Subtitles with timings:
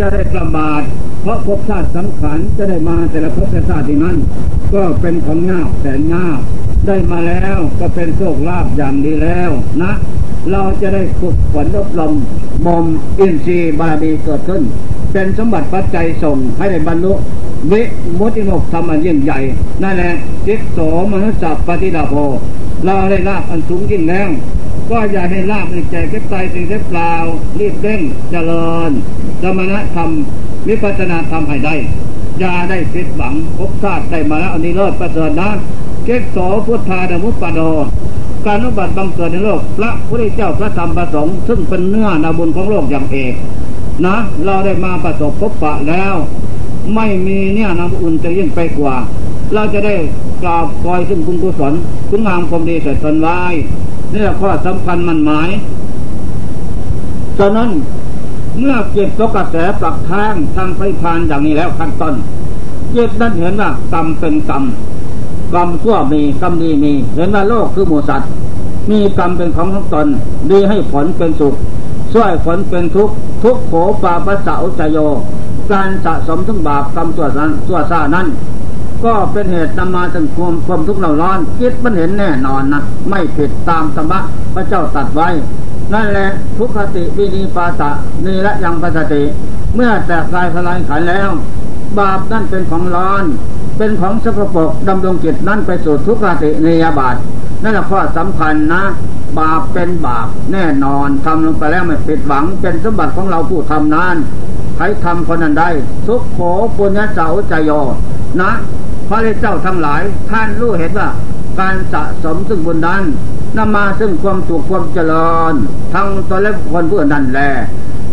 [0.00, 0.82] จะได้ประมาท
[1.22, 4.16] เพราะภพชาติสังขารจะได้มาแต่ละภพชาติที่นั้น
[4.74, 6.40] ก็เป็นของงาบแสนงาบ
[6.86, 9.50] ได้มาแล้วก็เป็นโชคลาภอย่างดีแล้ว
[9.82, 9.92] นะ
[10.50, 12.12] เราจะได้ฝึกฝนอบรม
[12.66, 12.84] มม
[13.18, 14.62] อินทรีย์บารมีเกิดขึ้น
[15.12, 17.12] เป็นสมบัติปัจจัยส่งให้ได้บรรลุ
[17.72, 17.82] วิ
[18.18, 19.38] มุติโลกธรรมอันยิ่งใหญ่
[19.82, 20.12] นั่นแหละ
[20.46, 20.78] จิตโส
[21.12, 22.14] มนุษย์สัพปฏิดาโภ
[22.84, 24.28] เราได้ลาภอันสูงยิ่งแล้ว
[24.90, 27.12] ก็อย่าให้ลาบในใจเก็บใจสิ่งเเปล่า
[27.58, 28.00] รีบเร่ง
[28.30, 28.90] เจริญ
[29.42, 30.10] สมณธรรม
[30.68, 31.74] วิปัสนาธรรมให้ได้
[32.40, 35.50] อย่าได้ผิดหวังพบชาติได้มาแล้วอันนี้เลิศประเสริฐนะ
[36.04, 36.36] เกศโส
[36.66, 37.60] พุทธาดมุปปโด
[38.46, 43.34] การนุบัติบังเกิดในโลก พระพุทธเจ้าพระธรรมประสงค์ซึ่งเป็นเนื้อนาบุญของโลกอย่างเอก
[44.06, 46.14] นะ เราได้มาประสบพบปะแล้ว
[46.94, 48.96] ไม่มีเนี่ยนาบุญจะยิ่งไปกว่า
[49.54, 49.94] เราจะได้
[50.42, 51.72] กราบคอยซึ่งคุณกุศล
[52.08, 53.40] คุณงามความดีเสร็จตนไว้
[54.14, 55.50] นี่แหละข้อสำคัญมันหมาย
[57.38, 57.70] ฉะนั้น
[58.58, 62.14] เมื่อเก็บตกกระแสปลักแทงทางไฟพานอย่างนี้แล้วขั้นต้น
[62.92, 64.62] เก็บนั้นเห็นว่ากรรมเป็นกรรม
[65.54, 68.30] กรรมชั่วมีกรรมดีมี เห็นว่าโลกคือหมูสัตว์
[68.90, 70.06] มีกรรมเป็นของของตน
[70.50, 71.54] ดีให้ผลเป็นสุข
[72.12, 74.98] ช่วยผลเป็นทุกข์ทุกโขปาปัสสาวจโย
[75.72, 78.26] การสะสมทั้งบาปกรรมตัวนั้นตัวซานั้น
[79.04, 84.20] ก็เป็นเหตุนำมาถึงความความทุกข์เราร้อนคิดมันเห็นแน่นอนนะไม่ผิดตามธรรมะ
[84.54, 85.28] พระเจ้าตัดไว้
[85.94, 87.90] นั่นแหละทุกขติวินิปาตะ
[88.24, 89.22] นีและยังปัสติ
[89.74, 91.30] เมื่อแตกกายสลายขันแล้ว
[91.98, 93.24] บาปนั่นเป็นของร้อน
[93.78, 97.16] เป็นของสกปรกดำรงจิตนั่นไปสู่ทุกขติเนยบาต
[97.62, 98.82] นั่นแหละข้อสำคัญนะ
[99.38, 104.16] บาปเป็นบาปแน่นอนทำลงไปแล้วไม่ผิดหวัง เป็นสมบัติของเราผู้ทำนั้น
[104.76, 105.68] ใครทำคนนั้นได้
[106.06, 106.38] ทุกโข
[106.76, 107.70] ปุญญาเจ้าใจโย
[108.42, 108.50] นะ
[109.08, 111.08] พระเจ้าทั้งหลาย ท่านรู้เห็นว่า
[111.60, 113.02] การสะสมซึ่งบุญนั้น
[113.56, 115.54] นำมาซึ่งความสุขความเจริญ
[115.94, 117.40] ทั้งตัวและคนผู้นั้นแล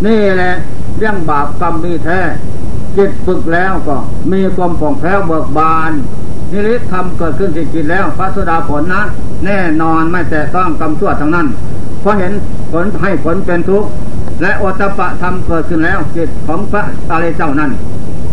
[0.05, 0.53] นี่แหละ
[0.97, 2.19] เรื่องบาปกรรมมีแท้
[2.97, 3.97] จิตฝึกแล้วก็
[4.31, 5.91] มีความผ่องแผ้วเบิกบาน
[6.51, 9.01] นิริธรรมเกิดขึ้นที่จิตแล้วพระสุดาผลนะ
[9.45, 11.47] แน่นอนไม่แต่ต้องกำชั่วทั้งนั้น
[12.01, 12.33] เพราะเห็น
[12.71, 13.89] ผลให้ผลเป็นทุกข์
[14.41, 17.71] และอตปะธรรมเกิดขึ้นแล้วจิตของพระอะไรเจ้านั้น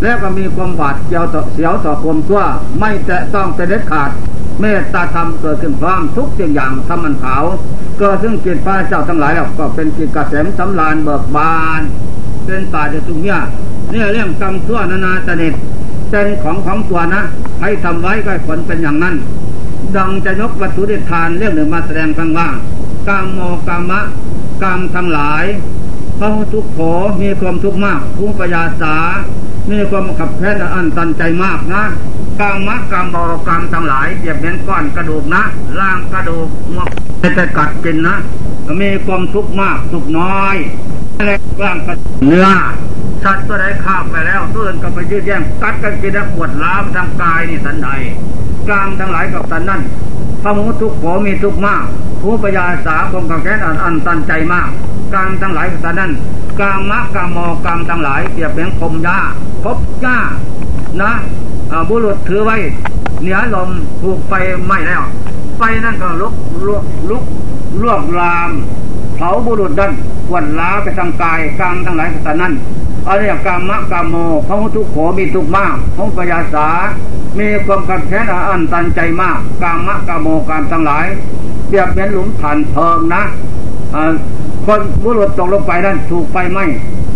[0.01, 2.43] แล้วก็มีความบาดเจียวต่อเสียวต่อความชั่ว
[2.79, 4.09] ไม่แต่ต้องเป็นเด็ดขาด
[4.59, 7.43] เมตตาธรรมเกิดขึ้นพร้อมทุกสิ่งอย่างทำมันขาว
[7.99, 11.81] เกิดซึ่งจิตพระเจ้าทั้งหลายแล้วก็เป็นจิตกระเสมสำราญเบิกบาน
[12.45, 13.39] เป็นตาจะสุญญา
[13.91, 15.53] เนี่ยเรื่องกรรมชั่วนานาตนิด
[16.09, 17.21] เป็นของของตัวนะ
[17.61, 19.15] ให้ทำไว้ก็ผลเป็นอย่างนั้น
[19.95, 22.47] ดังจะยกวัตถุดิทานเรื่องหนึ่งมาแสดงฟังว่า
[23.07, 23.99] กามโมกามะ
[24.63, 25.45] กามทั้งหลาย
[26.19, 26.79] พระทุกโข
[27.21, 28.95] มีความทุกข์มากผู้ปยาสา
[29.71, 31.83] มีความขับแค้นอันตันใจมากนะ
[32.39, 33.15] กามะกกามโม
[33.47, 35.43] กามทั้งหลายเปรียบเหมือนก้อนกระดูกนะ
[35.79, 36.89] ล่างกระดูกมก
[37.37, 38.15] จะกัดกินนะ
[38.81, 40.55] มีความทุกข์มากทุกน้อย
[41.17, 41.31] อะไร
[41.61, 41.77] ร่าง
[42.25, 42.47] เนื้อ
[43.23, 47.89] สัตว์ตัวใดข้ามไปแล้วตัวอื่นก็ไปยืดแย่งกัดกันกินแล้วปวดล้าวทางกายนี่สันใด
[48.67, 49.81] กลางทั้งหลายกับสันนั่น
[50.41, 51.83] พระมุทุกโขมีทุกข์มาก
[52.21, 54.69] ผู้ปยาสาคมกับแค้นอันตันใจมาก
[55.13, 56.11] กลางทั้งหลายกับสันนั่น
[56.59, 59.19] กลางมะกลางมอกลางทั้งหลายเปรียบเป็นคมยา
[59.63, 60.17] พบยา
[61.01, 61.11] นะ
[61.89, 62.57] บุรุษถือไว้
[63.21, 63.69] เหนือลม
[64.01, 64.33] ถูกไฟ
[64.65, 65.03] ไหม้แล้ว
[65.57, 66.33] ไฟนั่นก็ลุก
[66.67, 67.23] ลุกลุก
[67.81, 68.49] ลวกลาม
[69.15, 69.91] เผาบุรุษดัน
[70.29, 72.53] กวนล้าไปทางกายกลางทั้งหลายกับสันนั่น
[73.07, 74.15] อริยกรรมะกรรมโม
[74.47, 76.67] พระทุกโขมีทุกมากพระปยาสา
[77.39, 81.05] มีความขัดแย้งอันตันใจมากกรรมะกรรมโมการทั้งหลาย
[81.67, 83.21] เปรียบเป็นหลุมฐานเพลิงนะ
[84.65, 86.65] คนบุรุษตกลงไปนั้นถูกไฟไหม้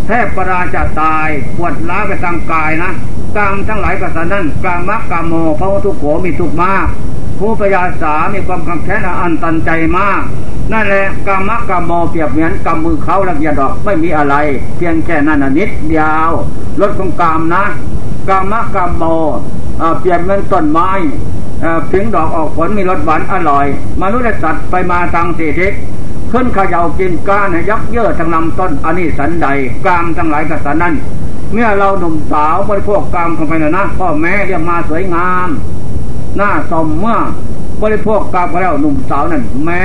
[0.07, 1.27] แทบปราจะตาย
[1.57, 2.91] ปวดล้าไปทางกายนะ
[3.37, 6.87] กรรมทั้งหลายกริย์นั้นกรรมะกรรมโมพระทุกโขมีทุกมาก
[7.39, 10.21] ผู้ปยาสามีความขัดแย้งอันตันใจมาก
[10.71, 14.35] นั่นแหละกรรมกรรมโมเปรียบเหมือนกำมือเขาละเอียดดอกไม่มีอะไร
[14.77, 16.31] เพียงแค่นั้นนิดเดียว
[16.81, 17.63] ลดของกรรมนะ
[18.29, 19.03] กรรมกรรมโม
[19.99, 20.89] เปรียบเหมือนต้นไม้
[21.87, 23.65] เพียงดอกออกผลมีรสหวานอร่อย
[24.01, 25.73] มนุษย์สัตว์ไปมาทางสี่ทิศ
[26.35, 29.47] ขึ้นขย่ากินก้านยักเยื่อทางลำต้นอันนี้สันใด
[29.85, 30.93] กรรมทั้งหลายกับสันนั้น
[31.53, 35.47] เมื่อเราหนุ่มสาวบริโภคกรรมเข้าไปนะนะพ่อแม่เรียกมาสวยงาม
[36.37, 37.17] หน้าสมเมื่อ
[37.81, 39.83] บริโภคกาบก็แล้วหนุ่มสาวนั่นแม้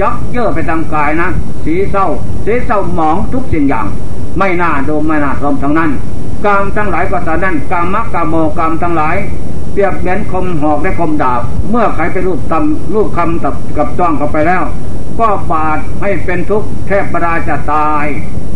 [0.00, 1.28] ยักเยอะไปทางกายนะ
[1.64, 2.06] สีเศร้า
[2.44, 3.86] สีเศร้าหมองทุกสิ่งอย่าง
[4.38, 5.90] ไม่น่าโดมไม่น่าชมทั้งนั้น
[6.44, 9.16] กามทั้งหลายก็ตานั้นกามมักกามโมกามทั้งหลาย
[9.72, 11.40] เปรียบเหมือนคมหอกและคมดาบ
[11.70, 14.62] เมื่อใครไปรูปตำรูปคำตับกับจ้องเข้าไปแล้ว
[15.20, 18.06] ก็บาดให้เป็นทุกข์แทบประดาจะตาย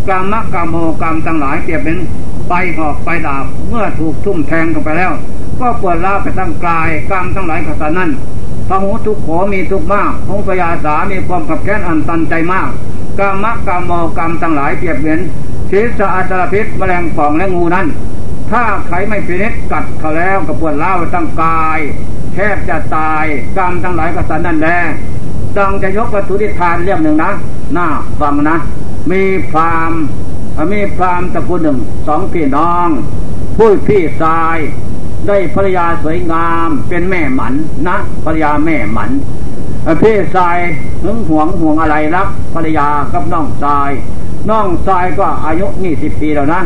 [0.09, 1.99] กามมักกามโมกามทั้งหลายเปรียบเป็น
[2.49, 5.13] ไปหอกไปดาบเมื่อถูกทุ่มแทงเข้าไปแล้ว
[5.61, 8.11] ก็ปวดล้าไปทั้งกายกามทั้งหลายก็ตานั้น
[8.69, 12.69] พหูทุกโขมีทุกมากพงพยาสามีความขับแค้นอันตันใจมาก
[13.19, 15.21] กามะกามโมกรรมทั้งหลายเปรียบเหมือน
[15.71, 17.87] ศีรษะอัตรพิษแมลงป่องและงูนั้น
[18.51, 21.79] ถ้าใครไม่พินิจกัดเขาแล้วก็ปวดเล่าตั้งกาย
[22.35, 23.25] แทบจะตาย
[23.57, 24.79] กรรมทั้งหลายก็สันนั่นแหละ
[25.59, 27.31] ดังจะยกวัตถุดิทานเรื่องหนึ่งนะ
[27.75, 27.87] หน้า
[28.21, 28.57] ฟังนะ
[29.11, 29.93] มีพราม
[30.73, 32.89] มีพรามตระกูลหนึ่งสองพี่น้อง
[33.57, 34.57] ผู้พี่ชาย
[35.27, 37.55] ได้ภรรยาสวยงามเป็นแม่หมัน
[37.89, 39.11] นะภรรยาแม่หมัน
[40.03, 40.59] พี่ชาย
[41.03, 43.91] หึงหวงห่วงอะไรรักภรรยากับน้องชาย
[44.51, 46.61] น้องชายก็อายุนี่สิบปีแล้วนะ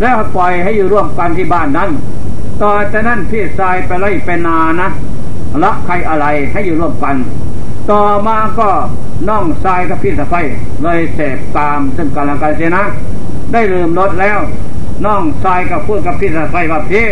[0.00, 1.90] แล้วปล่อยให้อยู่ร่วมกันที่บ้านนั้น
[2.62, 4.88] ต่อจากนั้นพี่ชายไปไล่ไปนานะ
[5.64, 7.16] รักใครอะไรให้อยู่ร่วมกัน
[7.90, 8.68] ต่อมาก็
[9.28, 10.40] น้องชายกับพี่สะใภ้
[10.82, 12.84] เลยเสพตามซึ่งกันและกันเสียนะ
[13.52, 14.38] ได้ลืมรถแล้ว
[15.04, 17.06] น้องชายกับพูดกับพี่สะใภ้ว่าพี่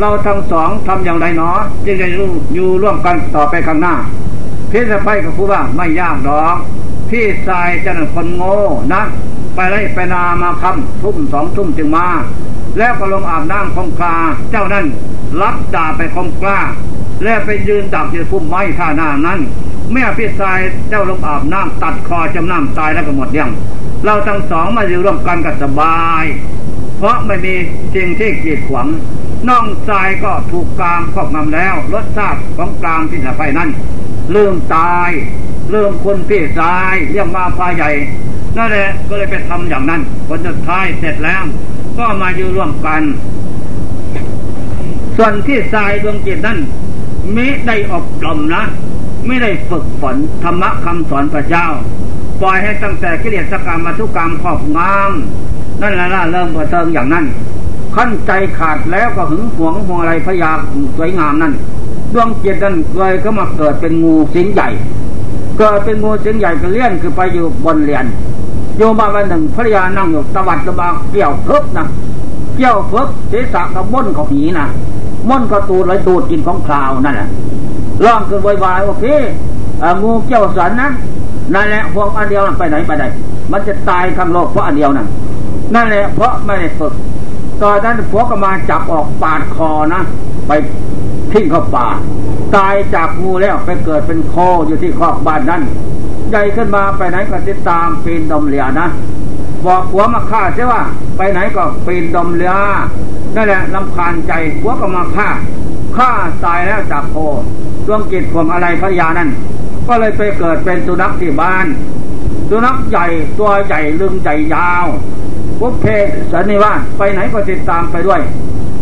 [0.00, 2.08] เราทั้งสองทำอย่างไรเนาะจึงจะ
[2.54, 3.94] อยู่ร่วมกันต่อไปข้างหน้า
[4.70, 6.56] พี่สะใภ้ก็พูดว่าไม่ยากดอก
[7.10, 8.56] พี่ชายจะนั่นคนโง่
[8.94, 9.02] นะ
[9.54, 12.06] ไปไล่ไปนามาคำทุ่มสองทุ่มจึงมา
[12.78, 14.14] แล้วก็ลงอาบน้ำคงคา
[14.50, 14.86] เจ้านั่น
[15.40, 16.60] รับจ่าไปคงกล้า
[17.24, 19.40] แล้วไปยืนดักอยู่พุ่มไม้ท่าน้านั้น
[19.92, 23.50] เมื่อพี่ชายเจ้าลงอาบน้ำตัดคอจำน้ำตายแล้วก็หมดเรื่อง
[24.04, 26.24] เราทั้งสองมาอยู่ร่วมกันก็สบาย
[26.98, 27.54] เพราะไม่มี
[27.94, 28.86] สิ่งที่กีดขวาง
[29.48, 33.68] น้องชายก็ถูกกามครอบงำแล้วรสชาติของกามที่สะไฟนั้น
[34.34, 35.10] ลืมตาย
[35.70, 37.90] เริ่มคนพี่ชายเรียกมาพาใหญ่
[38.56, 41.42] นั่นแหละก็เลยไปทำอย่างนั้นผลสุดท้ายเสร็จแล้ว
[41.98, 43.02] ก็มาอยู่ร่วมกัน
[45.16, 46.58] ส่วนที่ทรายดวงจิตนั้น
[47.32, 48.62] ไม่ได้อบรมนะ
[49.26, 51.66] ไม่ได้ฝึกฝนธรรมะคำสอนพระเจ้า
[52.40, 55.12] ปล่อยให้ตั้งแต่กิเลสกรรมมาทุกกรรมครอบงาม
[55.80, 57.24] นั่นแหละเริ่มกระเทิงอย่างนั้น
[57.96, 60.52] ขั้นใจขาดแล้วก็หึงหวงห่วงอะไรพยา
[60.96, 61.52] สวยงามนั่น
[62.12, 64.68] ดวงจิตนั้นเลยก็มาเกิดเป็นงูสิงใหญ่
[65.58, 68.04] เกิดเป็นงูสิงใหญ่ก็เลี้ยนคือไปอยู่บนเรียน
[68.76, 71.86] โยมาวันหนึ่งภรรยานั่งอยู่ตวัดตะบาเกี่ยวเพิบนะ
[72.56, 74.66] เกี่ยวเพิบศีรษะกับม้นเขาหีนะ
[75.28, 77.28] ม้นก็ตูดเลยตูดกินของคราวนั่นแหละ
[78.04, 79.18] ร้องคือวายวว่าพี่
[80.02, 80.90] งูเกี่ยวสันนะ
[81.54, 83.04] นั่นแหละพวกอันเดียวไปไหนไปไหน
[83.52, 85.08] มันจะตายทั้งโลกเพราะอันเดียวนั่น
[85.74, 86.92] นั่นแหละเพราะไม่ได้ฝึก
[87.62, 90.02] ตอนนั้นพวกก็มาจับออกปาดคอนะ
[90.46, 90.52] ไป
[91.32, 91.86] ทิ้งเข้าป่า
[92.56, 94.34] ตายจากงูแล้วไปเกิดเป็นโค
[94.66, 95.62] อยู่ที่คอกบ้านนั้น
[96.30, 98.88] ใหญ่ขึ้นมาไปไหนก็ติดตามปีนดมเหลียนะ
[99.66, 100.82] บอกหัวมาฆ่าใช่ว่า
[101.16, 102.54] ไปไหนก็ปีนดมเลีย
[103.34, 105.28] นั่นแหละลำคาญใจหัวก็มาฆ่า
[105.96, 106.10] ฆ่า
[106.44, 107.16] ตายแล้วจากโค
[107.86, 109.30] ดวงจิตข่มอะไรพระยานั้น
[109.88, 111.66] ก็เลยไปเกิดเป็นสุนัขที่บ้าน
[112.50, 113.06] สุนัขใหญ่
[113.38, 114.86] ตัวใหญ่ลึงใหญ่ยาว
[115.58, 115.86] พวกเพ
[116.32, 118.20] สันนิวาสไปไหนก็ติดตามไปด้วย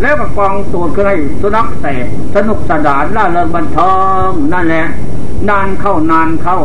[0.01, 2.05] แล้วก็กองตูดขึ้นให้สุนัขเสพ
[2.35, 3.93] สนุกสนานล่าเริงบันเทิ
[4.27, 4.85] งนั่นแหละ
[5.49, 6.57] นานเข้านานเข้า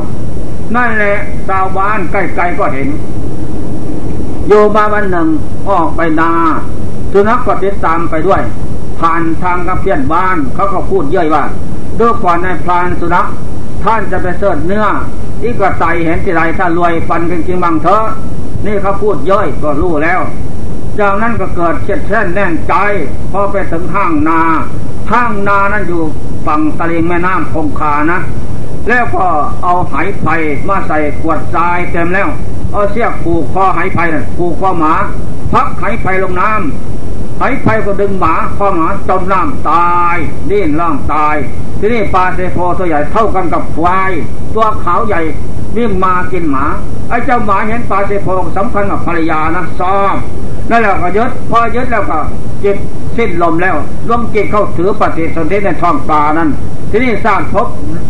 [0.76, 1.16] นั่นแหละ
[1.48, 2.88] ชาวบ้านใกล้ๆก็เห็น
[4.48, 5.28] อยู่มาวันหนึ่ง
[5.68, 6.30] ออกไปนา
[7.12, 8.42] สุนัขก็ติดตามไปด้วย
[9.00, 11.44] ผ่านทางกับเพื่อนบ้านเขาก็พูดเย่อยว่า
[12.00, 13.26] ดูก่อนในพรานสุนัข
[13.84, 14.86] ท่านจะไปเสิร์ชเนื้อ
[15.40, 18.04] ที่กระไตเห็นที่ไรถ้ารวยฟันกันจริงบางเถอะ
[18.66, 20.20] นี่เขาพูดย่อยก็รู้แล้ว
[20.98, 22.74] จากนั้นก็เกิดเช็ดแช่นแน่นใจ
[23.32, 24.40] พอไปถึงห้างนา
[25.12, 26.02] ห้างนานั้นอยู่
[26.46, 28.20] ฝั่งตะลิงแม่น้ำคงคานะ
[28.88, 29.24] แล้วก็
[29.62, 30.34] เอาไหไผ่
[30.68, 32.28] มาใส่ขวดทรายเต็มแล้ว
[32.72, 34.94] เอาเสียกผูกคอไหไผ่นั่นผูกคอหมา
[35.52, 40.16] พักไหไผ่ลงน้ำไหไผ่ก็ดึงหมาคอหมาจมน้ำตาย
[40.50, 41.36] ดิ้นล่างตาย
[41.80, 44.10] ที่นี่ปลาเซโฟตัวใหญ่เท่ากันกับควาย
[44.54, 45.20] ตัวขาวใหญ่
[45.76, 46.64] วิ่งมากินหมา
[47.08, 50.14] ไอ้เจ้าหมาเห็นปลาเซโฟสำคัญกับภรรยานะซ้อม
[50.70, 52.18] นั่นแหละก็ยึดพอยึดแล้วก็
[52.64, 52.76] จิต
[53.16, 53.76] สิ้นลมแล้ว
[54.10, 56.48] ลมจิตเข้าถือปฏิสนธิในท้องปลานั้น
[56.90, 57.66] ที่นี่สร้างพบ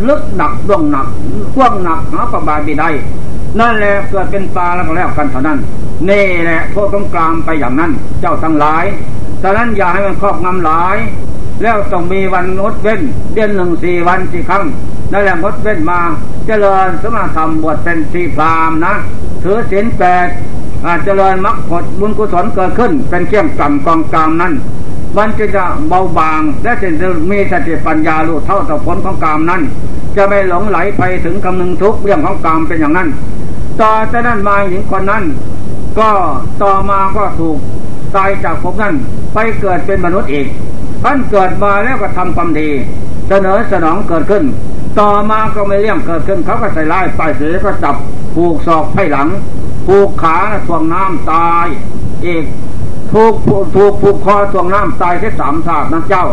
[0.09, 1.07] ลึกหนักดวงหนัก
[1.57, 2.91] กว้างหนักหาประบาดีได้
[3.61, 5.59] นั่นแหละเกิดเป็นปลาแล้วก็แล้วกันเท่านั้น
[6.09, 8.85] นี่แหละโทษต้องกลางไปอย่างนั้น เจ้าทั้งหลาย
[9.43, 10.97] ฉะนั้นอย่าให้มันครอบงำหลาย
[11.63, 13.01] แล้วต้องมีวันงดเว้น
[13.35, 14.65] เดือนหนึ่งสี่วันสี่ครั้ง
[15.13, 16.01] นั่นแหละงดเว้นมา
[16.47, 18.95] เจริญสมาธรรมบวชเป็นสีพรามนะ
[19.43, 20.27] ถือศีลแปด
[21.05, 24.53] เจริญมรรคผลบุญกุศลเกิดขึ้น เป็นเครื่องกำกองกรรมนั้น
[25.17, 26.89] มันจะจะเบาบาง และจะ
[27.31, 29.63] มีสติปัญญารู้เท่าต่อผลของกรรมนั้น
[30.17, 33.09] จะไม่หลงไหลไปถึงคำนึงทุกเรื่องของกรรมเป็นอย่างนั้น
[33.81, 35.25] ต่อจากนั้นมาหญิงคนนั้น
[35.99, 36.11] ก็
[36.63, 37.59] ต่อมาก็ถูก
[38.17, 38.95] ตายจากภพนั้น
[39.35, 40.47] ไปเกิดเป็นมนุษย์อีก
[41.03, 42.71] ท่านเกิดมาแล้วก็ทำความดี
[43.29, 44.45] เสนอสนองเกิดขึ้น
[44.99, 47.97] ต่อมาก็ไม่เลี่ยงเกิดขึ้น เขาก็ใส่ร้ายไปเสียก็จับ
[48.35, 49.29] ผูกศอกไพ่หลัง
[49.87, 51.67] ผูกขาถ่วงน้ำตาย
[52.27, 52.45] อีก
[53.13, 53.35] ถูก
[53.75, 56.27] ถูกผูกคอถ่วงน้ำตายแค่สามศาตร์นะเจ้า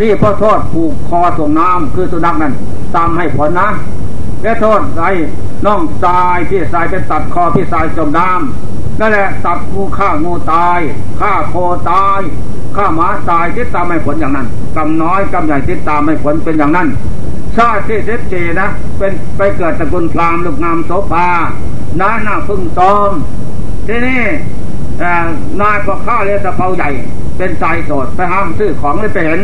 [0.00, 2.54] นี่พ่อโทษผูกคอถ่วงน้ำคือสุนัขนั้น
[2.94, 3.68] ตามให้ผลนะ
[4.42, 5.12] และโทษไอ้
[5.66, 10.80] น้องตายพี่สายไปตัดคอพี่สายจมน้ำนั่นแหละสัตว์งูฆ่างูตาย
[11.20, 11.54] ฆ่าโค
[11.90, 12.20] ตาย
[12.76, 14.46] ฆ่าหมาตายทิศตามไม่ผลอย่างนั้น
[14.76, 16.88] กำน้อยกำใหญ่ทิศตามไม่ผลเป็นอย่างนั้น
[17.56, 21.28] ชาติที่เสจนะ เป็นไปเกิดตระกูลพรามลูกงามโสภา
[22.00, 23.12] น้าหน้าพึ่งตอม
[23.86, 24.22] ที่นี่
[25.60, 26.88] นายพ่อข้าเรียกตะเภาใหญ่
[27.36, 29.40] เป็นใจโสดไปห้ามซื้อของเลยไปเห็น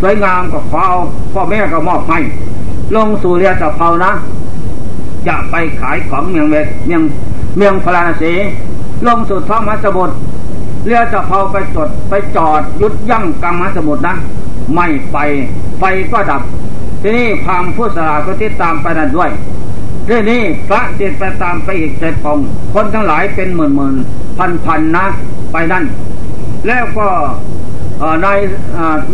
[0.00, 0.98] สวยงามก็ขอเอา
[1.32, 2.18] พ่อแม่ก็มอบให้
[2.96, 4.12] ลงสู่เรียตะเภานะ
[5.26, 7.02] จะไปขายของเมืองเวทเมือง
[7.56, 8.32] เมืองพราณสี
[9.06, 10.14] ลงสู่ท้องมัสมุทร
[10.88, 14.14] เรือจะเผาไปจดไปจอดยุดยั่งกลางมัสมุทรนะ
[14.74, 15.16] ไม่ไป
[15.78, 16.42] ไฟก็ดับ
[17.02, 19.30] ที่นี่พามผู้สลาก็ติดตามไปนั่นด้วย
[20.08, 22.38] ที่นี่พระติดไปตามไปอีกเจ็ดอง
[22.74, 23.94] คนทั้งหลายเป็นหมื่นหมื่น
[24.38, 25.04] พันพันนะ
[25.52, 25.84] ไปนั่น
[26.66, 27.08] แล้วก็
[28.24, 28.38] นาย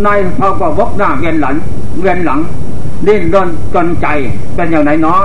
[0.07, 1.54] นายเขาก็วกหน้าเวียนหลัง
[2.00, 2.40] เวียนหลัง
[3.07, 4.07] ดิ้นรนจนใจ
[4.54, 5.23] เป็นอย่างไหนเนาะ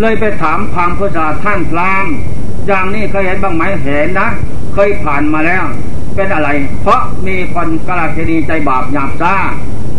[0.00, 2.06] เลยไปถามพามพุทธาท่านพราม
[2.66, 4.28] อย่างนี้เคยเห็นบ้างไหมเห็นนะ
[4.78, 5.64] เคยผ่านมาแล้ว
[6.16, 6.48] เป็นอะไร
[6.82, 9.34] เพราะมีคนกลาเนีใจบาปหยาบซ่า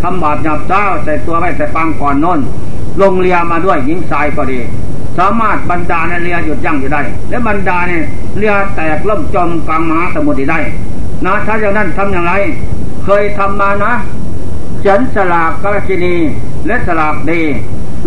[0.01, 2.39] ทำบาปหยาบซ่าใส่ตัวไว้ใส่ปังก่อนน้น
[3.01, 4.59] ลงเรียมาด้วยหญิงชายก็ดี
[5.17, 8.03] สามารถบรรดาในเรือหยุดยั้งอยู่ได้ และบรรดาเนี่ย
[8.37, 10.59] เรือแตกล่มจมกลางมหาสมุทรได้
[11.25, 12.33] นะถ้าอย่างนั้นทำอย่างไร
[13.05, 13.93] เคยทำมานะ
[14.81, 16.15] เฉินสลากกาลกินี
[16.67, 17.41] และสลากดี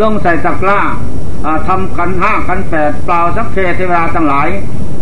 [0.00, 0.80] ลงใส่ตะกร้า
[1.68, 4.48] ทำขันห้าขันแปดเปล่าสักเทเทวดาทั้งหลาย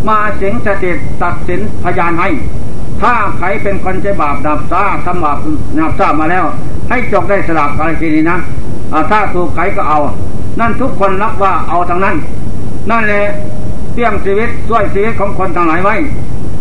[0.09, 0.90] มาเสียงสติ
[1.23, 2.28] ตัดสินพยานให้
[3.02, 5.38] ถ้าใครเป็นคนใจบาปดับซาทำบาป
[5.78, 6.45] นับซามาแล้ว
[6.88, 8.38] ให้จกได้สลับอะไรทีนี้นะ
[9.11, 9.99] ถ้าถูกใครก็เอา
[10.61, 12.17] นั่นทุกคนรับว่าเอาทางนั้น
[12.90, 13.25] นั่นแหละ
[13.93, 15.95] เตี้ยงชีวิตช่วยชีวิตของคนทั้งหลายไว้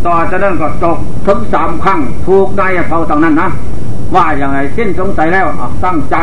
[0.06, 3.50] ต่อจากนั้นก็จกถึงสามครั้งถูกได้เท่าทางนั้นนะ
[4.15, 5.48] ว่าอย่างไรสิ้นสงสัยแล้ว
[5.86, 6.15] ตั้งใจ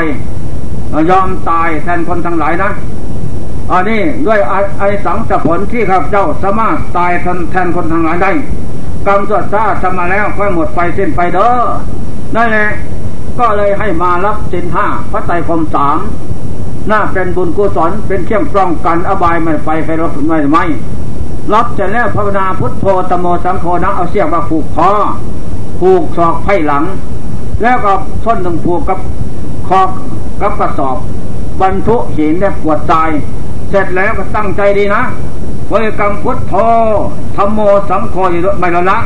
[1.10, 2.70] ยอมตายแทนคนทั้งหลายนะ
[3.72, 4.40] อันนี้ด้วย
[4.78, 7.12] ไอสังสผลที่ข้าพเจ้าสามารถตาย
[7.50, 8.32] แทนคนทั้งหลายได้
[9.06, 11.50] กรรมสวดซาทำมาแล้วค่อยหมดไปสิ้นไปเด้อ
[12.36, 12.68] นั่นแหละ
[13.38, 15.98] ก็เลยให้มารับสินห้าพระไตรคมสาม
[16.90, 20.64] น่าเป็นบุญกุศลเป็นเครื่องป้องกันอบายไม่ไปไฟรถไม่ไม่
[21.52, 24.90] รับเสร็จแล้วภาวนาพุทโธตโมสังโฆนะเอาเสียกมาผูกคอ
[25.80, 26.84] ผูกศอกไพ่หลัง
[27.62, 27.92] แล้วก็
[28.24, 28.98] ส้นหนึ่งผูกกับ
[29.68, 29.80] คอ
[30.40, 30.96] กับกระสอบ
[31.60, 32.94] บรรทุหินและปวดใจ
[33.74, 35.02] สร็จแล้วก็ตั้งใจดีนะ
[35.70, 36.54] บริกรรมพุทโธ
[37.36, 38.98] ธรรมโมสังโฆอยู่ไม่ละละ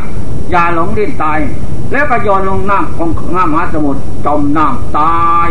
[0.50, 1.38] อย่าหลงดิ้นตาย
[1.92, 5.48] แล้วก็ย้อนลงน้ำของน้ำมหาสมุทรจมน้ำตาย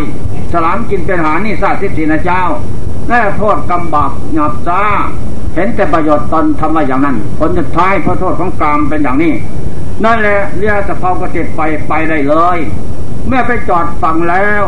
[0.52, 2.42] สลามกินเป็นหานี่ซาสิทินะเจ้า
[3.08, 4.82] แน่โทษกรรมบาปหยาบจ้า
[5.54, 9.32] เห็นแต่ประโยชน์ตนทำมาอย่างนั้น ผลสุดท้ายเพราะโทษของกรรมเป็นอย่างนี้
[10.04, 12.58] นั่นแหละเรียกสะเพากระติดไปไปได้เลย
[13.26, 14.64] เมื่อไปจอดฝั่งแล้ว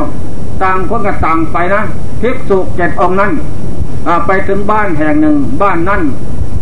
[0.62, 1.82] ต่างคนก็ต่างไปนะ
[2.22, 3.32] ภิกษุเจ็ดองค์นั้น
[4.26, 6.02] ไปถึงบ้านแห่งหนึ่ง บ้านนั่น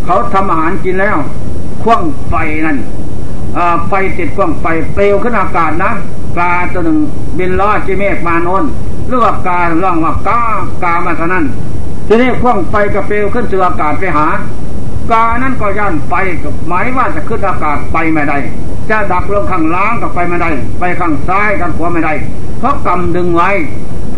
[0.04, 1.16] เขาทำอาหารกินแล้ว
[1.82, 2.34] คว้างไฟ
[2.66, 2.78] นั่น
[3.88, 5.90] ไฟติดคว้างไฟเปลวขึ้นอากาศนะ
[6.38, 6.98] กาตัวหนึ่ง
[7.38, 8.64] บินล้อจิเมฆมาโนน
[9.08, 10.40] เลือกการล่องว่ากา
[10.84, 11.44] กามาเท่านั้น
[12.06, 14.26] ทีนี้ควงไฟกับเปลวขึ้นสู่อากาศไปหา
[15.12, 16.14] กานั้นก็ย่านไป
[16.68, 18.38] หมายว่าจะขึ้นอากาศไปไม่ได้
[18.90, 22.14] จะดักลงข้างล่างก็ไปไม่ได้ ไปข้างซ้ายกันขวาไม่ได้
[22.58, 23.50] เพราะกำดึงไว้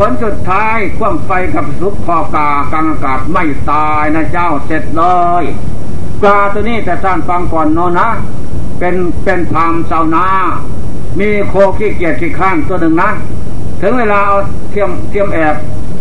[0.02, 5.04] ผลสุดท้ายคว่ำไฟกับสุกคอกากลางอากาศไม่ตายนะเจ้าเสร็จเล
[5.42, 5.45] ย
[6.25, 8.09] กาตัวนี้แต่สร้างฟังก่อนโนนะ
[8.78, 10.26] เป็นเป็นพามเสานา
[11.21, 13.11] มีโคขี้เกียจขี้ข้างตัวหนึ่งนะ
[13.80, 14.38] ถึงเวลาเอา
[14.71, 15.54] เทียมเทียมแอบ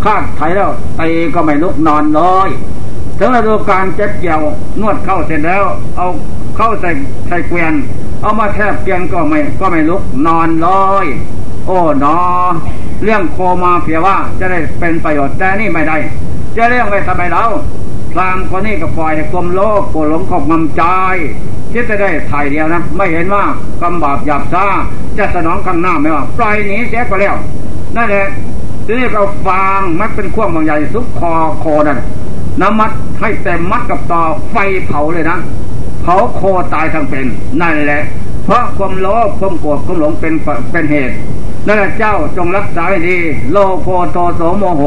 [0.03, 2.49] คาดไถแล้วตีก็ไม่ลุกนอนเลย
[3.17, 4.41] ถึงฤดูการเจ็บเกี่ยว
[4.81, 5.65] นวดเข้าเสร็จแล้ว
[5.95, 6.07] เอา
[6.57, 6.89] เข้าใส่
[7.27, 7.73] ใส่เกวียน
[8.21, 10.67] เอามาแทบเกวียนก็ไม่ก็ไม่ลุกนอนเล
[11.03, 11.05] ย
[11.65, 12.17] โอ้นอ
[13.03, 15.97] เรื่องโคมาเพียว่าจะได้เป็นประโยชน์แต่นี่ไม่ได้
[16.55, 17.45] จะเรื่องไปทำไมเรา
[18.13, 20.83] พรามคนนี้ก็ปล่อยกลมโลกปวดหลงขอบงำใจ
[21.71, 23.43] คิดจะได้ถ่ายเดียวนะ ไม่เห็นว่า
[23.81, 24.65] กำบาปหยาบซ่า
[25.17, 27.35] จะสนองข้างหน้าไม่ว่าปล่อยหนีเสียก็แล้ว
[27.95, 28.25] นั่นแหละ
[28.85, 31.99] ทีนี้เราฟางมัดเป็นขั้วบางใหญ่ซุกคอโคนั่น
[32.61, 35.37] น้ำมัดให้เต็มมัดกับต่อไฟเผาเลยนะ
[36.01, 36.41] เผาโค
[36.73, 37.25] ตายทั้งเป็น
[37.61, 38.01] นั่นแหละ
[38.45, 40.33] เพราะความโลภความโกรธความหลงเป็น
[40.71, 41.15] เป็นเหตุ
[41.67, 43.17] นั่นเจ้าจงรักษาให้ดี
[43.51, 44.83] โลโภโตโสโมโห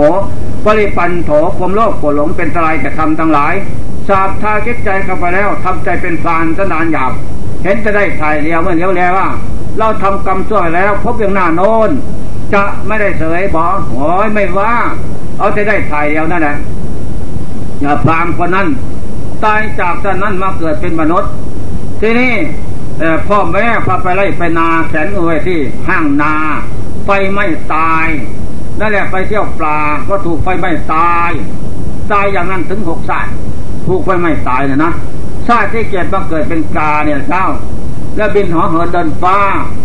[0.64, 3.54] ปริปันโถความโลภโกรหลงเป็นตรายแก่ทำทั้งหลาย
[4.08, 7.12] สาบทาคิดใจเข้าไปแล้วทำใจเป็นพรานสนานหยาบ
[7.62, 9.28] เห็นจะได้ถ่ายเดียวเมื่อเดียวแล้วว่า
[9.78, 11.90] เราทำกรรมชั่วแล้วพบอย่างหน้าโน้น
[12.54, 14.72] จะไม่ได้เสยบอกโอ้ยไม่ว่า
[15.38, 16.56] เอาจะได้ถ่ายเดียวนั่นแหละ
[17.80, 18.68] อย่าพรามคนนั้น
[19.44, 21.30] ตายจากท่านนั้นมาเกิดเป็นมนุษย์
[22.00, 22.32] ทีนี้
[23.28, 25.58] พ่อแม่พาไปไล่ไปนาแขนเอาไว้ที่
[25.88, 26.34] ห้างนา
[27.04, 28.06] ไฟไม่ตาย
[28.78, 31.30] นั่นแหละไปเที่ยวปลาก็ถูกไฟไม่ตาย
[32.12, 33.20] ตายอย่างนั้นถึงหกสา
[33.86, 34.92] ถูกไฟไม่ตายเนี่ยนะ
[35.46, 37.46] ชาติที่เกิดมาเกิดเป็นกาเนี่ยเจ้า
[38.16, 39.36] แล้วบินหอเหินเดินฟ้า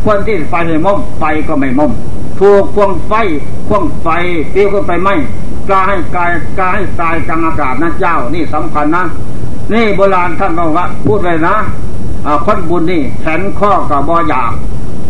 [0.06, 1.92] คนที่ไฟไม่ม่มไฟก็ไม่ม่ม
[2.40, 3.14] ถูกควงไฟ
[3.68, 4.08] ควงไฟ
[4.54, 5.10] ตีขึ้นไปไหม
[5.70, 9.04] กาให้กายกาให้ตายกลางอากาศนะเจ้า นี่สำคัญนะ
[9.74, 11.56] นี่โบราณท่านบอกว่า พูดเลยนะ
[12.46, 14.51] คนบุญนี่แขนข้อกับบออยาก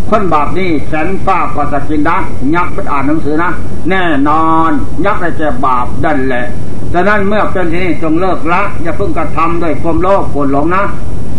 [0.09, 2.17] คนบาปนี่แสนฟ้าก็จะกินนะ
[2.55, 3.49] ยักษ์ไปอ่านหนังสือนะ
[3.89, 4.71] แน่นอน
[5.05, 6.45] ยักษ์ได้แก่บาปดันแหละ
[6.93, 10.83] ดังนั้นเมื่อเป็นที่นี่จงเลิกละ อย่าเพิ่งกระทำด้วยความโลภโกรธหลงนะ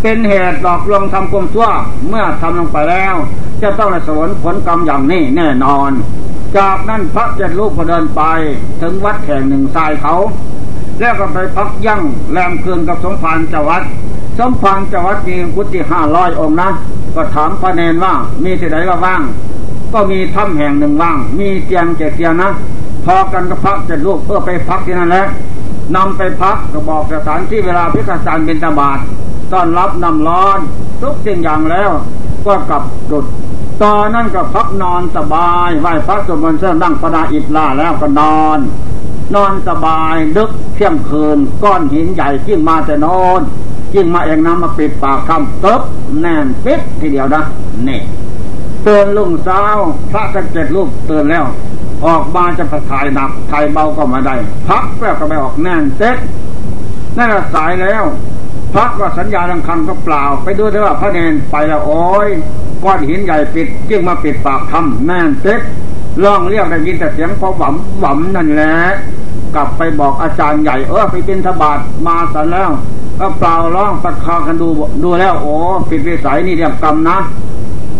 [0.03, 1.69] เป็นเหตุหลอกลวงทำความชั่ว
[2.09, 3.15] เมื่อทำลงไปแล้ว
[3.63, 5.91] จะต้องได้สวนผลกรรมอย่างนี้แน่นอน
[6.57, 8.23] จากนั้นพระเจ็ดลูกก็เดินไป
[8.81, 10.15] ถึงวัดแห่งหนึ่งทรายเขา
[11.01, 13.83] แล้วก็ไปพักยั่งแรมคืนกับสมภารเจ้าวัด
[14.39, 16.69] สมภารเจ้าวัดมีกุฏิห้าร้อยองค์นะ
[17.15, 18.13] ก็ถามพระเนนว่า
[18.45, 19.23] มีที่ไหนก็ว่าง
[19.93, 22.51] ก็มีถ้ำแห่งหนึ่งว่าง มีเตียงเจ็ดเตียงนะ
[23.05, 25.27] พอกันก็พักเจ็ดลูกเพื่อไปพักที่นั่นแหละ
[25.97, 28.99] นำไปพักก็บอกสถานที่เวลาพิฆาตเป็นตบาท
[29.53, 30.59] ต้อนรับนำร้อน
[31.03, 31.91] ทุกสิ่งอย่างแล้ว
[32.47, 33.25] ก็กลับดุด
[33.83, 38.59] ตอนนั้นก็พักนอนสบายไหว้พระสมบัติเสนั่งประดาอิฐลาแล้วก็นอน
[39.35, 43.41] นอนสบายดึกเที่ยงคืน ก้อนหินใหญ่ขึ้นมาแต่นอน
[43.95, 45.81] ยิ่งมาเองน้ำมาปิดปากคำตบ
[46.21, 47.43] แน่นปิดทีเดียวนะ
[47.89, 48.01] นี่
[48.83, 49.79] เตือนลุงสาว
[50.11, 51.45] พระสังเกตรูปเตือนแล้ว
[52.07, 54.35] ออกมาจะถ่ายหนักถ่ายเบาก็มาได้
[54.69, 56.17] พักแป๊บก็ไม่ออกแน่นเซ็ต
[57.17, 58.05] นั่นสายแล้ว
[58.75, 62.29] พักว่าสัญญาดังคำก็เปล่า ไปดูได้ว่าพระเนนไปแล้วโอ้ย
[62.85, 65.61] ก้อนหินใหญ่ปิดจึงมาปิดปากคำแน่นเซ็ต
[66.23, 68.75] ร้องเรียกได้ยินแต่เสียงพอหวำหวำนั่นแหละ
[69.55, 72.71] กลับไปบอกอาจารย์ใหญ่เออไปเป็นทบาทมาสันแล้ว
[73.21, 74.69] ก็เปล่าร้องประคากันดู
[75.03, 75.55] ดูแล้วโอ้
[75.89, 77.19] ปิดวิสัยนี่เรียกกรรมนะ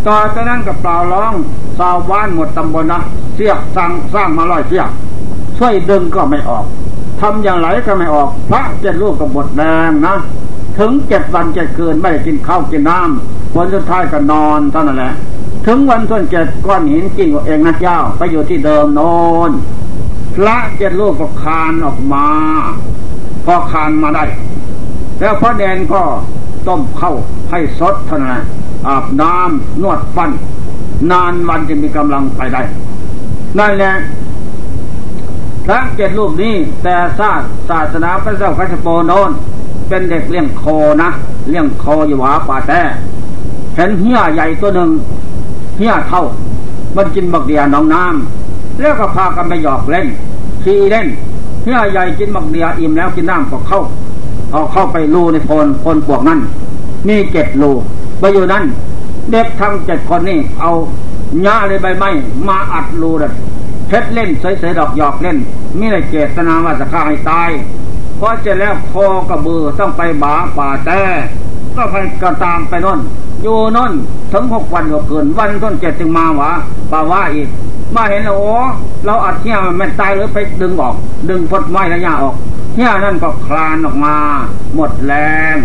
[0.07, 1.33] ต่อจากนั้นก็เปล่าร้อง
[1.79, 3.01] ชาวบ้านหมดตำบลนะ
[3.35, 4.91] เสียกสร้างสร้างมาลอยเสียก
[5.59, 6.65] ช่วยดึงก็ไม่ออก
[7.21, 10.15] ทำอย่างไรก็ไม่ออก พระเจ็ดลูกกับบทแดงนะ
[10.79, 15.13] ถึงเจ็ดวันเจ็ดคืนไม่ได้กินข้าวกินน้ำวันสุดท้ายก็นอนเท่านั้นแหละ
[15.67, 19.01] ถึงวันส่วนเจ็ดก้อนหินกินกับเองนะเจ้า ไปอยู่ที่เดิมโน
[19.49, 19.51] น
[20.35, 22.27] พระเจ็ดลูกก็คานออกมา
[23.45, 24.25] พอคานมาได้
[25.21, 26.03] แล้วพระแดนก็
[26.67, 27.13] ต้มเข้า
[27.51, 28.19] ให้สดเท่า
[28.87, 30.31] อาบน้ำนวดฟัน
[31.11, 32.63] นานวันจะมีกำลังไปได้
[33.59, 33.95] นั่นแหละ
[35.67, 39.31] พระเจ็ดรูปนี้แต่ศาสศาสนาพระเจ้าคัชโปโนน
[39.89, 40.65] เป็นเด็กเลี้ยงโค
[41.03, 41.09] นะ
[41.49, 42.81] เลี้ยงโคอยู่หวาป่าแต่
[43.77, 44.91] เห็นเหี้ยใหญ่ตัวหนึ่ง
[45.79, 46.23] เหี้ยเท่า
[46.97, 50.07] มันกินบักเดียน้องน้ำแล้วก็พากันไปหยอกเล่น
[50.65, 51.07] ขี่เล่น
[51.65, 53.81] เหี้ยใหญ่กินบักเดียอิ่มแล้วกินน้ำก็เข้า
[54.53, 56.41] เอาเข้าไปรูในโพนโพนปวกนั่น
[57.09, 57.71] มีเจ็ดรู
[58.21, 58.65] ไปอยู่นั่น
[59.31, 60.71] เด็กทั้งเจ็ดคนนี่เอา
[61.43, 62.09] หญ้าเลยใบไม้
[62.49, 63.33] มาอัดรูเลย
[63.89, 65.37] เพชรเล่นเสยๆดอกหยอกเล่น
[65.79, 67.51] มีอะไรเจตนาว่าจะฆ่าให้ตาย
[68.17, 71.01] เพราะจะแล้วคอกระบือต้องไปบาป่าแต่
[71.77, 73.01] ก็ไปกระตามไปน่น
[73.43, 73.93] อยู่น่น
[74.33, 76.51] ถึงหกวันกว่าเกินวันต้นเจ็ดจึงมาหวา
[76.93, 77.49] ป่าว่าอีก
[77.95, 78.53] มาเห็นแล้วโอ้
[79.05, 80.95] เราอัดเที่ยมันตายหรือไปดึงออก
[81.29, 82.35] ดึงพดไม้ระยะออก
[82.79, 84.17] เนี่ยนั่นก็คลานออกมา
[84.75, 85.15] หมดแร
[85.55, 85.57] ง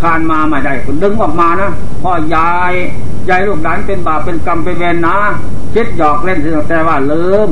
[0.00, 1.70] คลานมาไม่ได้ดึงออกมานะ
[2.02, 2.72] พ่อยาย
[3.28, 5.16] ยายลูกหลานเป็นบาปเป็นกรรมเป็นเวรนะ
[5.74, 7.50] คิดหยอกเล่นสิแต่ว่าลืม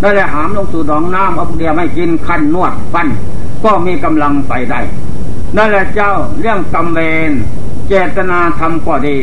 [0.00, 3.08] ได้แลยหามลงสู่ดองน้ำเอาเดียไม่กินคันนวดฟัน
[3.64, 4.80] ก็มีกำลังไปได้
[5.56, 7.30] นั่นแหละเจ้าเรื่องกรรมเวร
[7.88, 9.16] เจตนาทำก็ดี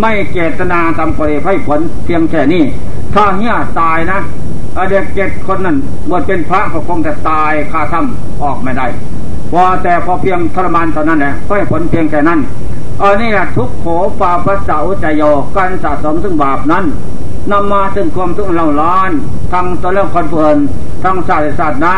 [0.00, 2.62] ไม่เจตนาทำก็ดีให้ผลเพียงแค่นี้
[3.14, 4.18] ถ้าเหี้ยตายนะ
[4.90, 5.76] เด็กเจ็ดคนนั้น
[6.10, 8.86] บวชเป็นพระก็คงจะตายคาถ้ำออกไม่ได้
[9.52, 12.40] พอแต่พอเพียงทรมานเท่านั้นแหละก็ให้ผลเพียงแค่นั้น
[13.02, 13.86] อันนี้แหละทุกโข
[14.20, 15.22] ปาปัสสาวจโย
[15.56, 16.84] การสะสมซึ่งบาปนั้น
[17.50, 19.10] นำมาซึ่งความทุกข์เราร้อน
[19.52, 20.56] ทั้งตัวเรื่องคนเพลิน
[21.04, 21.96] ทั้งศาสตร์ศาสตร์หน้า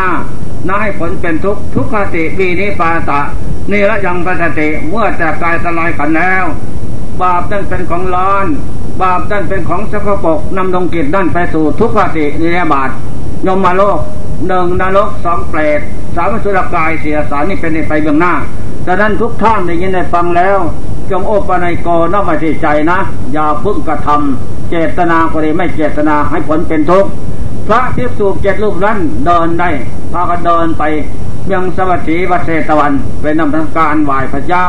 [0.67, 3.21] น่าให้ผลเป็นทุกทุกขติบีนี้ปาตะ
[3.71, 6.45] นี่ละยังปัสติเมื่อแต่กายสลายขันแล้ว
[7.21, 8.45] บาปนั่นเป็นของร้อน
[9.01, 12.89] บาปนั่นเป็นของสกปรกนำดงกิจนั่นไปสู่ทุกขตินิยบาต
[13.47, 13.99] ยมมาโลก
[14.47, 15.79] หนึ่งนรกสองเปรต
[16.15, 18.33] สามสุรกายเสียสารนี่เป็นในไปเบื้องหน้า
[18.87, 20.57] ดังนั้นทุกท่านได้ยินได้ฟังแล้ว
[21.11, 22.99] จงโอปนัยโกน้อมาที่ใจนะ
[23.33, 27.09] อย่าพึ่งกระทำเจตนาก็ดีไม่เจตนาให้ผลเป็นทุกข์
[27.67, 29.69] พระที่สูบเจ็ดรูปนั้นเดินได้
[30.13, 30.83] พากันเดินไป
[31.51, 34.65] ยังสวัสดีวัเศตวันเป็นนำทางการไหว้พระเจ้า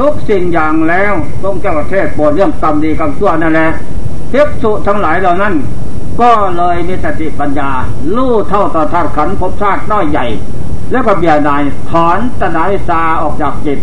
[0.00, 1.12] ทุกสิ่งอย่างแล้ว
[1.44, 3.70] ต้องเจ้าประเทศโปรดเรื่องกรรมดีกรรมชั่วนั่นแหละ
[4.30, 5.54] เทพสุทั้งหลายเหล่านั้น
[6.20, 7.70] ก็เลยมีสติปัญญา
[8.16, 10.26] ลู่เท่าต่อธาตุขันภพชาติน้อยใหญ่
[10.90, 13.78] แล้วก็เบียดายถอนตนาวิสาออกจากจิต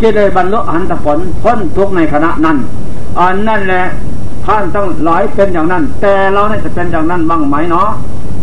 [0.00, 2.56] ที่เลยบรรลุอันตผลพ้นทุกในขณะนั้น
[3.20, 3.84] อันนั่นแหละ
[4.46, 7.88] ท่านต้องหลายเป็นอย่างนั้น แต่เราเนี่ยจะเป็นอย่างนั้นบ้างไหมเนาะ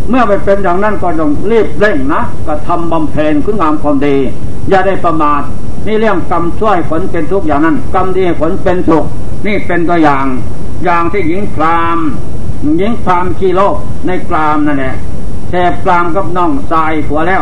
[0.09, 4.15] เมื่อไปเป็นอย่างนั้นก็ต้องรีบเร่งนะ ก็ทำบำเพ็ญคุณงามความดี
[4.69, 5.41] อย่าได้ประมาท
[5.85, 9.05] นี่เรื่องกรรมช่วยผลเป็นทุกอย่างนั้น กรรมดีผลเป็นสุข
[9.45, 10.25] นี่เป็นตัวอย่าง
[10.83, 11.97] อย่างที่หญิงพราม
[12.77, 13.75] หญิงพรามชีโลก
[14.07, 14.95] ในกรามนั่นแหละ
[15.49, 17.41] แสบกรามกับน้องทรายผัวแล้ว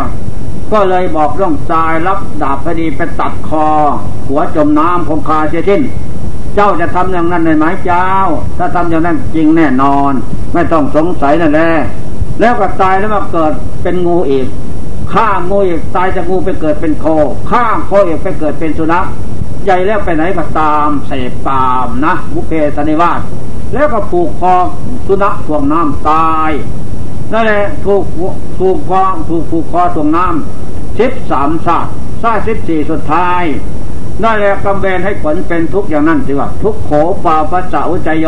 [0.72, 3.66] ก็เลยบอกเรื่องทรายรับดาบพอดีไปตัดคอ
[4.30, 5.82] หัวจมน้ำคงคาเสียทิ้น
[6.56, 8.08] เจ้าจะทำอย่างนั้นได้ไหมเจ้า
[8.58, 10.14] ถ้าทำอย่างนั้นจริงแน่นอน
[10.54, 11.72] ไม่ต้องสงสัยนั่นแหละ
[12.40, 14.48] แล้วก็ตายแล้วมาเกิดเป็นงูอีก
[15.14, 17.06] ฆ่างูอีกตายจากงูไปเกิดเป็นโค
[17.50, 19.06] ฆ่าโคอีกไปเกิดเป็นสุนัข
[19.66, 23.20] ใหญ่แล้วไปไหนก็ตามเสพตามนะบุเพสนิวาส
[23.74, 24.56] แล้วก็ผูกคอ
[25.08, 26.52] สุนัขถ่วงน้ำตาย
[27.34, 28.04] นั่นแหละถูก
[28.60, 31.90] ถูกคอถูกผูกคอถ่วงน้ำสิบสามชาติ
[32.22, 33.44] ชาติสิบสี่สุดท้าย
[34.24, 36.92] นั่นแหละกำเบนให้ผลเป็นทุกอย่างนั้นสิว่า ทุกโข
[37.26, 38.28] ปาปัจจอุจโย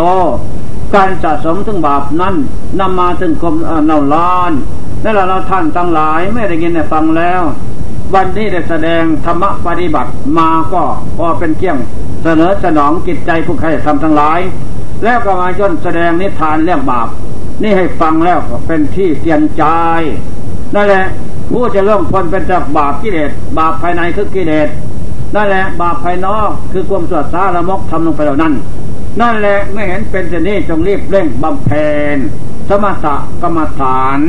[0.94, 2.36] การสะสมถึงบาปนั้น
[2.80, 4.52] นำมาถึงคมเน่าล้าน
[5.04, 7.42] นั่นแหละเราท่านทั้งหลายไม่ได้ยินได้ฟังแล้ว
[8.14, 10.84] วันนี้ได้แสดงธรรมปฏิบัติมาก็
[11.18, 11.78] พอเป็นเกี่ยง
[12.24, 14.40] เสนอสนองจิตใจผู้ใครทำทั้งหลาย
[15.04, 17.08] แล้วก็มาย่นแสดงนิทานเรื่องบาป
[17.62, 19.64] นี่ให้ฟังแล้วก็เป็นที่เตียนใจ
[20.76, 21.06] นั่นแหละ
[21.52, 24.70] ผู้จะเริ่มคนเป็นจากบาปกิเลสบาปภายในคือกิเลส
[25.36, 28.54] นั่นแหละบาปภายนอกคือความสวดสาละมกทำลงไปเหล่านั้น
[29.22, 32.18] นั่นแหละไม่เห็นเป็นเช่นนี้จงรีบเร่งบำเพ็ญ
[32.70, 33.06] สมถ
[33.42, 34.20] กรรมฐาน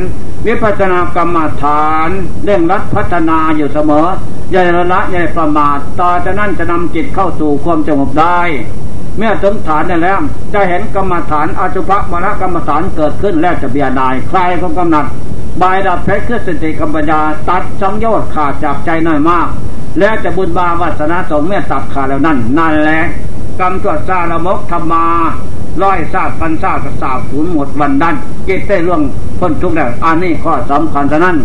[0.47, 2.09] วิปัสสนากรรมฐาน
[2.43, 4.07] เร่งรัดพัฒนาอยู่เสมอ
[4.51, 8.39] อย่าละละอย่าประมาทต่อจากนั้นจะนำจิตเข้าสู่ความสงบได้
[9.17, 10.19] เมื่อถึงฐานได้แล้ว
[10.53, 15.05] จะเห็นกรรมฐานอสุภมรกรรมฐานเกิดขึ้นแล้วจะเบียดายใครก็กำหนัด
[15.61, 19.47] บายดับเพชรคือสติกัมปัญญาตัดสังโยชน์ขาดจากใจน้อยมาก
[19.99, 23.01] แล้วจะบุญบาวัสนาสงเมื่อตัดขาดแล้วนั่นนั่นแหละ
[23.59, 25.05] กรรมตัวซาละมกธรรมา
[25.83, 28.15] ร้อยซาพันซาสสาบสูญหมดวันดัน
[28.47, 29.01] จิตได้ล่วง
[29.39, 31.37] พ้นทุกข์แล้อันนี้ข้อสำคัญเท่านั้น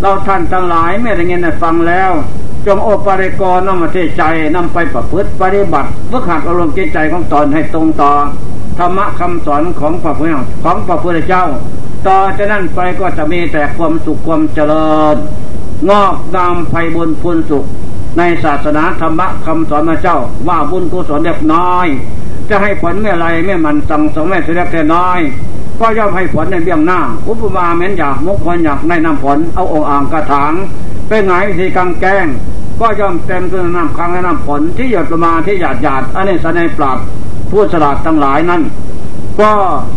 [0.00, 2.10] เราท่านทั้งหลายไม่ได้เงินฟังแล้ว
[2.66, 4.22] จงโอปริกรนำมาเทใจ
[4.56, 8.12] นำไปประพฤติปฏิบัติเพื่อขัดอารมณ์จิตใจของตนให้ตรงต่อ
[8.78, 11.44] ธรรมะคำสอนของพระพุทธของพระพุทธเจ้า
[12.06, 15.16] ต่อจากนั้นไปก็จะมีแต่ความสุขความเจริญ
[15.88, 17.64] งอกงามไพบุญพูนสุข
[18.18, 21.86] ในศาสนาธรรมะคำสอนพระเจ้า ว่าบุญกุศลเล็กน้อย
[22.48, 25.20] จะให้ผลเมื่อไรเมื่อมันสั่งสมแม่เสียแต่น้อย
[25.80, 30.52] ก็ย่อมให้ผลในเบื้องหน้า อุปมาเหม็นอยากมุกคนอยากในน้ำผลเอาองอ่างกระถาง
[31.08, 32.26] เป็นไงวิธีกางแกง
[32.80, 36.98] ก็ย่อมเต็มด้วยน้ำค้างและน้ำผลที่หยดลงมาที่หยาดหยาดอันนี้สนในปราบ
[37.50, 38.62] ผู้สลัดทั้งหลายนั้น
[39.40, 39.50] ก็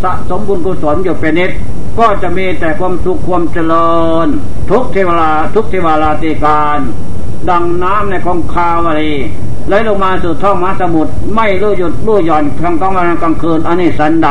[0.03, 1.51] สะสมบุญกุศลอยู่เป็นนิด
[1.99, 4.27] ก็จะมีแต่ความสุขความเจริญ
[4.69, 6.79] ทุกเทวราทุกเทวราติการ
[7.49, 9.13] ดังน้ำในคงคาวรี
[9.67, 14.29] ไหลลงมาสู่ท้องมหาสมุทรไม่รู้หยุดรู้หย่อนกลางกลางวันกลางคืนอันนี้สันใด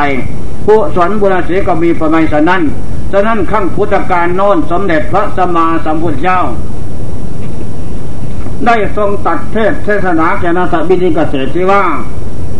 [0.69, 2.63] ผู้สอนบุญศรีก็มีประมาณสันนั้น
[3.11, 6.39] ฉะนั้นขั้งพุทธการโน้นสมเด็จพระสัมมาสัมพุทธเจ้า
[8.65, 11.83] ได้ทรงตัดเทศเทศนาแก่นาสบินิกเกษตรที่ว่า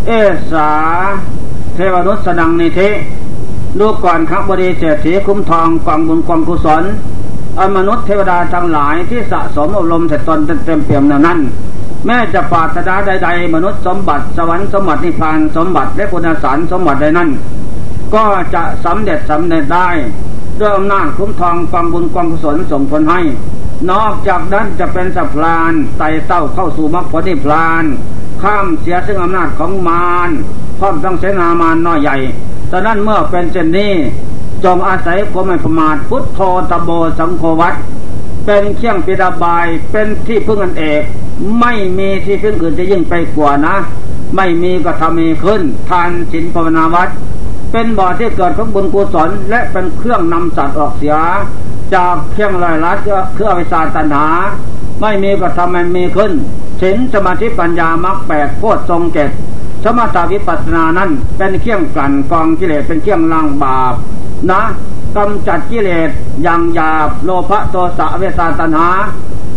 [0.08, 0.12] เอ
[0.52, 0.72] สา
[1.76, 2.80] เทวนุสนังนิเท
[3.80, 6.84] ดูก่อนครับบดีเศรษฐีคุ้มทองกองบุญกองกุศล
[7.60, 11.39] อมนุษย์เทวดาทั้งหลายที่สะสมอบรมเสร็จตนเต็มเปี่ยมนั้น
[12.06, 17.30] แม้จะปาถนาใด ๆ มนุษย์สมบัติสวรรค์สมบัตินิพพานสมบัติและคุณสารสมบัติใดนั้น
[18.15, 19.89] ก็จะสำเร็จสำเร็จได้
[20.60, 23.22] ด้วยอำนาจคุ้มทองความบุญความกุศลส่งผลให้
[23.91, 27.84] นอกจากนั้นจะเป็นสัพพลานไต่เต้าเข้าสู่มรรคผลนิพพาน
[28.41, 30.30] ข้ามเสียซึ่งอำนาจของมาร
[30.80, 32.17] พร้อมทั้งเสนามารน้อยใหญ่
[32.72, 33.93] ฉะนั้นเมื่อเป็นเช่นนี้
[34.63, 36.39] จงอาศัยความไม่ประมาทพุทโธ
[36.70, 36.89] ตโบ
[37.20, 37.76] สังโฆวัต
[38.46, 41.04] เป็นเครื่องปิดาบายเป็นที่พึ่งอันเอก
[41.60, 43.76] ไม่มีที่พึ่งอื่นจะยิ่งไปกว่านะ
[44.36, 47.10] ไม่มีก็ทำมีขึ้น ทานศีลภาวนาวัด
[47.72, 51.16] เป็นบ่อที่เกิดของบุญกุศลและเป็นเครื่องนำสัตว์ออกเสีย
[51.96, 52.98] จากเครื่องลอยลัด
[53.36, 54.28] เครื่องวิสาตัณหา
[55.02, 56.32] ไม่มีก็ทำมันมีขึ้น
[56.82, 59.32] ศีลสมาธิปัญญามรรคแปดโคตรทรงเกต
[59.84, 63.94] สมถาวิปัสสนานั้นเป็นเครื่องกลั่นกองกิเลสเป็นเครื่องล้างบาป
[64.52, 64.62] นะ
[65.16, 66.10] กำจัดกิเลส
[66.44, 68.90] อย่างหยาบโลภะโทสะเวสาตัณหา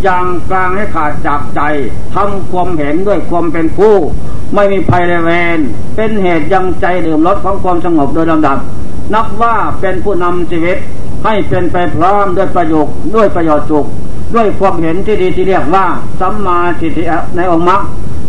[0.02, 1.60] อย่างกลางให้ขาดจากใจ
[2.14, 3.96] ทำความเห็นด้วยความเป็นผู้
[4.54, 5.58] ไม่มีภัยเลยเวน
[5.96, 8.58] เป็นเหตุยังใจดื่มรสของความสงบโดยลำดับ
[9.14, 10.76] นับว่าเป็นผู้นำชีวิต
[11.24, 13.86] ให้เป็นไปพร้อมด้วยประโยชน์ด้วยประโยชน์สุข
[14.34, 15.84] ด้วยความเห็นที่ดีที่เรียกว่า
[16.20, 17.04] สัมมาทิฏฐิ
[17.36, 17.80] ในองค์มรรค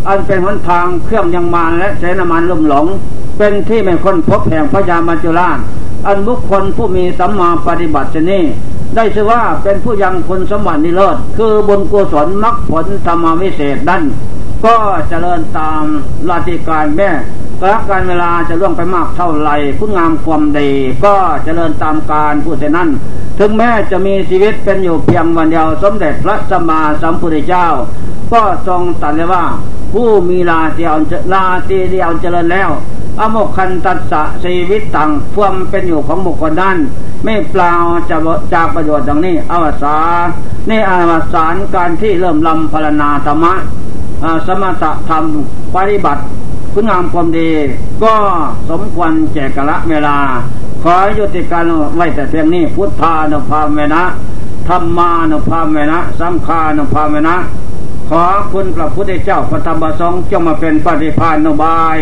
[0.07, 2.85] อันเป็นหนทางเครื่องยังมานและเสนามันลุ่มหลง
[3.37, 5.57] เป็นที่ไม่คนพบแห่งพระยามัจจุราช
[6.07, 8.43] อันบุคคลผู้มีสัมมาปฏิบัติชนี้
[8.95, 14.03] ได้ชื่อว่าเป็นผู้ยังคนสมบัตินิโรธคือบุญกุศลมรรคผลธรรมวิเศษดัน
[14.65, 14.75] ก็
[15.09, 15.83] เจริญตาม
[16.29, 17.09] ลาติการแม่
[17.61, 20.69] กระการเวลาจะล่วงไปมากเท่าไหร่คุณงามความดี
[21.05, 22.89] ก็เจริญตามการผู้เช่นนั้น
[23.39, 27.67] ถึงแม้จะมีชีวิตเป็นอยู่เพียงวันเดียวสมเด็จพระสัมมาสัมพุทธเจ้า
[28.31, 29.43] ก็ทรงตรัสเลยว่า
[29.93, 30.95] ผู้มีลาเตียว
[31.33, 32.69] ลาตีเดียวเจริญแล้ว
[33.19, 36.77] อโมคันตัสสะชีวิตต่างความเป็นอยู่ของบุคคลนั้น
[37.23, 37.73] ไม่เปล่า
[38.09, 38.17] จะ
[38.53, 39.97] จากประโยชน์ดังนี้อวสา
[40.69, 43.53] นี่อวสานการที่เริ่มลำพรณาธรรมะ
[44.47, 45.23] สมถะธรรม
[45.75, 46.21] ปฏิบัติ
[46.73, 47.51] คุณงามความดี
[48.03, 48.13] ก็
[48.69, 50.17] สมควรแจกละเวลา
[50.83, 54.03] ขอยุติการไว้แต่เพียงนี้ พุทธานุภาเมนะ
[54.67, 57.35] ธรรมานุภาเมนะสังฆานุภาเมนะ
[58.09, 61.97] ขอคุณพระพุทธเจ้าพระธรรมสงฆ์จงมาเป็นปฏิภาณนุบาย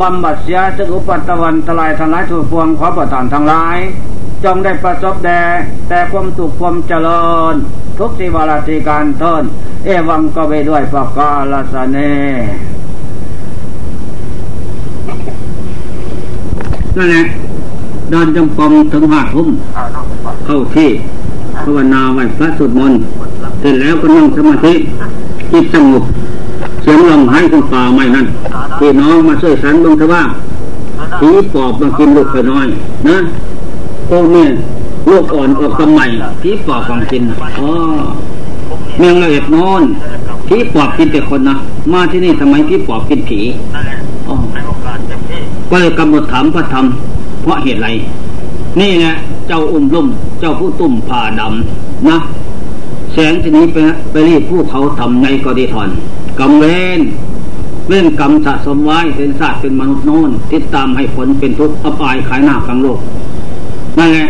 [0.00, 3.78] บำบัดเสียจึกอุปัตตวันตรายทั้งหลายทุกพวงขอประทานทั้งหลาย
[4.44, 5.42] จงได้ประสบแด่
[5.88, 7.54] แต่ความสุขความเจริญ
[7.98, 9.44] ทุกสิวาราติการเทิน
[9.84, 11.96] เอวังก็ไปด้วยประกาลสเน
[16.96, 17.22] นั่นแหละ
[18.12, 19.48] ดอนจงกรมถึงห้าทุ่ม
[20.46, 20.90] เข้าที่
[21.64, 23.00] ภาวนาไหวพระสุดมนต์
[23.60, 24.74] เสร็จแล้วก็นั่งสมาธิ
[25.52, 26.04] จิตสงบ
[26.82, 28.26] เสียงลมหายขึ้นป่าไม่นั่น
[28.78, 30.22] พี่น้องมาช่วยสันบงทว่า
[31.20, 32.66] ผีปอบมากินลูกไปน้อย
[33.08, 33.16] นะ
[34.14, 34.46] พวกนี้
[35.10, 36.06] ลูกอ่อนออกกำใหม่
[36.42, 37.22] ผีปอบของกิน
[37.60, 37.70] อ๋อ
[38.98, 39.82] เมืองละเอียดนอน
[40.48, 41.54] ผีปอบกินแต่คนนะ
[41.92, 43.40] มาที่นี่ทำไมผีปอบกินผี
[45.70, 46.84] ก็เลยกำหนดถามพระธรรม
[47.42, 47.88] เพราะเหตุไร
[48.80, 49.12] นี่แหละ
[49.48, 50.06] เจ้าอุ้มลุ่ม
[50.40, 52.16] เจ้าผู้ตุ่มผ่าดำนะ
[53.12, 53.76] แสงทีนี้ไป
[54.10, 55.88] ไปรีบผู้เขาทำในก็ดีถอน
[56.38, 56.64] กรรมเว
[56.98, 57.00] น
[57.88, 62.98] เว้นกรรมสะสมไว้เป็นศาสตร์เป็นมนุษย์โน้นติดตามให้ผลเป็นทุกข์อับอายขายหน้ากังโลก
[63.98, 64.26] นั่นแหละ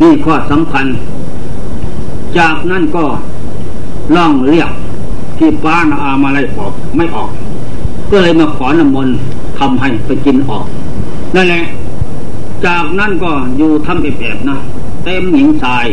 [0.00, 0.86] นี่ข้อสำคัญ
[2.38, 3.04] จากนั้นก็
[4.16, 4.70] ล่องเรียก
[5.38, 7.30] ที่ป้านาอามาไล่ออกไม่ออก
[8.10, 9.14] ก็เลยมาขอน้ำมนต์
[9.58, 10.64] ทำให้ไปกินออก
[11.34, 11.62] นั่นแหละ
[12.66, 14.56] จากนั้นก็อยู่ทำแอบๆนะ
[15.04, 15.86] เต็มหญิงทราย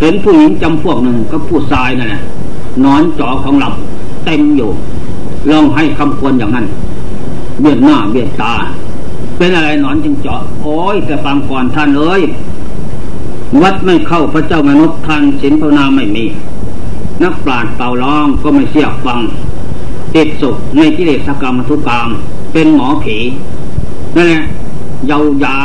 [0.00, 2.22] เห็นผู้หญิงจำพวกหนึ่งก็ผู้ทรายนั่นแหละ
[2.84, 3.68] นอนจอของเรา
[4.24, 4.70] เต็มอยู่
[5.50, 6.66] ลองให้คำควรอย่างนั้น
[7.60, 8.54] เบียดหน้าเบียดตา
[9.42, 12.22] เป็นอะไรนอนจึงเจาะ โอ้ย แต่ฟังก่อนท่านเอ้ย
[13.62, 16.24] วัดไม่เข้าพระเจ้ามนุษย์ท่านศีลภาวนาไม่มี
[17.22, 19.20] นักปราชญ์เป่าร้องก็ไม่เสียฟัง
[20.14, 22.08] ติดสุขในกิเลสกรรมทุกกรรม
[22.52, 23.16] เป็นหมอผี
[24.16, 24.42] นั่นแหละ
[25.06, 25.58] เยายา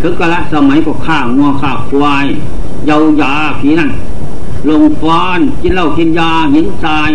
[0.00, 2.26] ถึงกะละสมัยก็ฆ่างัวฆ่าควาย
[2.86, 3.90] เยายาผีนั่น
[4.68, 7.10] ลงฟ้อนกินเหล้ากินยาหินทราย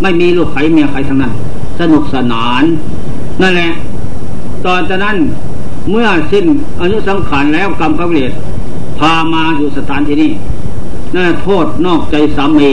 [0.00, 1.32] ไม่มีลูกไข่เมียใครทั้งนั้น
[1.78, 2.62] สนุกสนาน
[3.42, 3.72] นั่นแหละ
[4.66, 5.16] ตอนจากนั้น
[5.90, 6.46] เมื่อสิ้น
[6.80, 8.32] อายุสังขารแล้วกรรมกเวท
[8.98, 10.30] พามาอยู่สถานที่นี้
[11.14, 12.70] นั่นโทษนอกใจสามี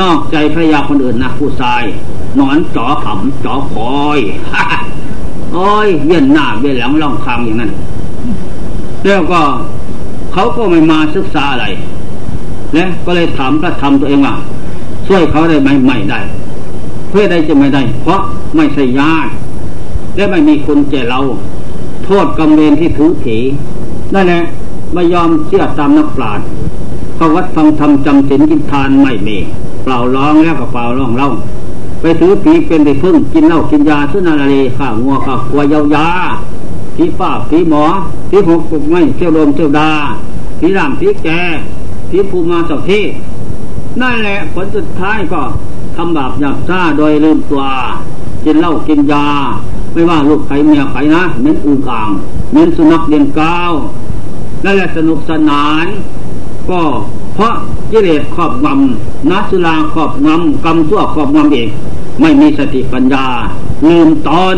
[0.00, 1.82] นอกใจภรรยาคนอื่นนะผู้ชาย
[2.38, 4.18] นอนจ่อขำจ่อคอย
[5.52, 7.70] โอ้ยเวียนหน้าเวียนหลังล่องคางอย่างนั้น
[9.06, 9.40] แล้วก็
[10.32, 11.66] เขาก็ไม่มาศึกษาอะไร
[12.76, 14.34] นะก็เลยถามพระธรรมตัวเองว่า
[15.06, 16.20] ช่วยเขาได้ไหมไม่ได้
[17.10, 18.20] เพื่อได้จะไม่ได้ เพราะ
[18.56, 19.30] ไม่ใช่ญาติ
[20.16, 21.20] และไม่มีคนแก่เรา
[22.04, 23.38] โทษกรรมเวรที่ถือถี
[24.14, 24.42] นั่นแหละ
[24.94, 26.46] ไม่ยอมเชื่อตามนักปราชญ์
[27.16, 29.38] เขาวัดฟังธรรมจำศีลกินทานไม่มี
[29.82, 31.28] เปล่าร้องแล้วก็เปล่าร้องเล่า
[32.00, 36.06] ไปถือผีเป็นไปพึ่งกินเหล้ากินยาสุนารีข้างัวข้าวัวยายา
[36.96, 37.84] ผีป้าผีหมอ
[38.30, 39.90] ผีหกปุกไม่เที่ยวลมเที่ยวดา
[40.58, 41.28] ผีรามผีแก
[42.10, 43.04] ผีภูมาสักที่
[44.00, 45.42] นั่นแหละผลสุดท้ายก็
[45.96, 47.62] ทำบาปหยาบซ่าโดยลืมตัว
[48.44, 49.26] กินเหล้ากินยา
[49.92, 52.08] ไม่ว่าลูกใครเมียใครนะเน้นอึ่งอ่าง
[52.52, 53.72] เน้นสุนัขเดียนก้าว
[54.64, 55.86] นั่นแหละสนุกสนาน
[56.70, 56.80] ก็
[57.34, 57.52] เพราะ
[57.90, 61.68] กิเลสครอบงำนัสุลาครอบงำกรรมชั่วครอบงำเอง
[62.20, 63.26] ไม่มีสติปัญญา
[63.88, 64.56] ลืมตอน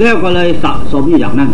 [0.00, 1.50] แล้วก็เลยสะสมอย่างนั้น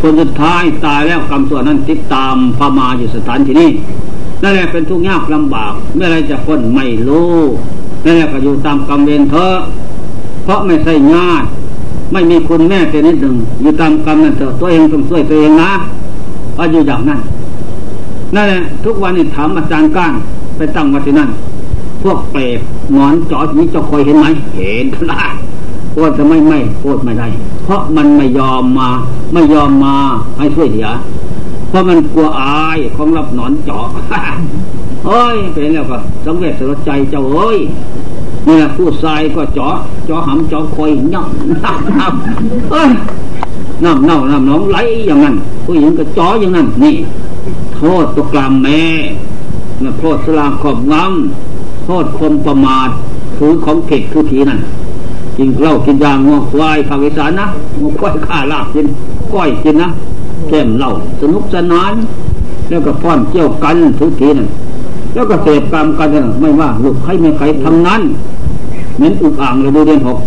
[0.00, 3.70] ผลสุดท้ายตายแล้วกรรมส่วนนั้นติดตามพามาอยู่สถานที่นี้
[4.42, 7.34] นั่นแหละเป็นทุกข์ยากลำบากเมื่อไรจะพ้นไม่รู้
[8.04, 9.56] นั่นแหละก็อยู่ตามกรรมเวรเถอะ
[10.44, 11.48] เพราะไม่ใช่ญาติ
[12.12, 15.72] ไม่มีคุณแม่เป็นนิดหนึ่งอยู่ตามกรรมนั่นเถอะตัวเองต้องช่วยตัวเองนะ
[16.56, 17.20] ว่าอยู่อย่างนั้น
[18.34, 20.12] นั่นแหละทุกวันนี้ถามอาจารย์ก้าน
[20.56, 21.30] ไปตั้งวัดที่นั่น
[22.02, 22.58] พวกเปรต
[22.92, 25.20] หนอนจอดนี้จะคอยเห็นไหมเห็นทุละ
[25.92, 27.28] โคตรจะไม่ไม่โคตรไม่ได้
[27.64, 28.88] เพราะมันไม่ยอมมา
[29.32, 29.96] ไม่ยอมมา
[30.38, 30.88] ให้ช่วยเหลือ
[31.68, 33.86] เพราะมันกลัวอายของรับหนอนเจาะ
[35.06, 37.58] เอ้ยเป็นแล้วก็สังเวชสลดใจเจ้าเอ้ย
[38.46, 39.76] นี่แหละผู้ชายก็เจาะ
[40.06, 42.90] เจาะหำเจาะคอยย่ำน้ำน้ำเอ้ย
[43.84, 46.96] น้ำเน่าน้ำน้องไหลอย่างนั้นผู้หญิงก็เจาะอย่างนั้น นี่
[47.74, 48.82] โทษตัวกลามแม่
[49.82, 52.88] นะโทษสลาขอบงำโทษคนประมาท
[53.36, 54.60] ถือของเผ็ดคือผีนั่น
[55.36, 57.46] กินเหล้ากินยางัวควายภาคอีสานนะ
[57.80, 58.86] งัวควายข้าลาบกิน
[59.32, 59.88] ก้อยกินนะ
[60.48, 61.92] แก้มเหล่าสนุกสนาน
[62.68, 64.48] แล้วก็ป้อนเกี่ยวกันทุกทีนั่น
[65.14, 66.08] แล้วก็เสพกรรมกัน
[66.40, 68.02] ไม่ว่าลูกใครไม่ใครทั้งนั้น
[68.96, 70.18] เหมือนอุกอ่างเราดูเดือนหก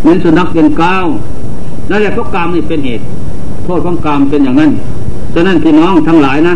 [0.00, 0.96] เหมือนสุนัขเดือนเก้า
[1.90, 3.04] นั่นแหละเพราะกรรมนี่เป็นเหตุ
[3.64, 4.70] โทษของกรรมเป็นอย่างนั้น
[5.34, 6.54] ฉะนั้นพี่น้องทั้งหลายนะ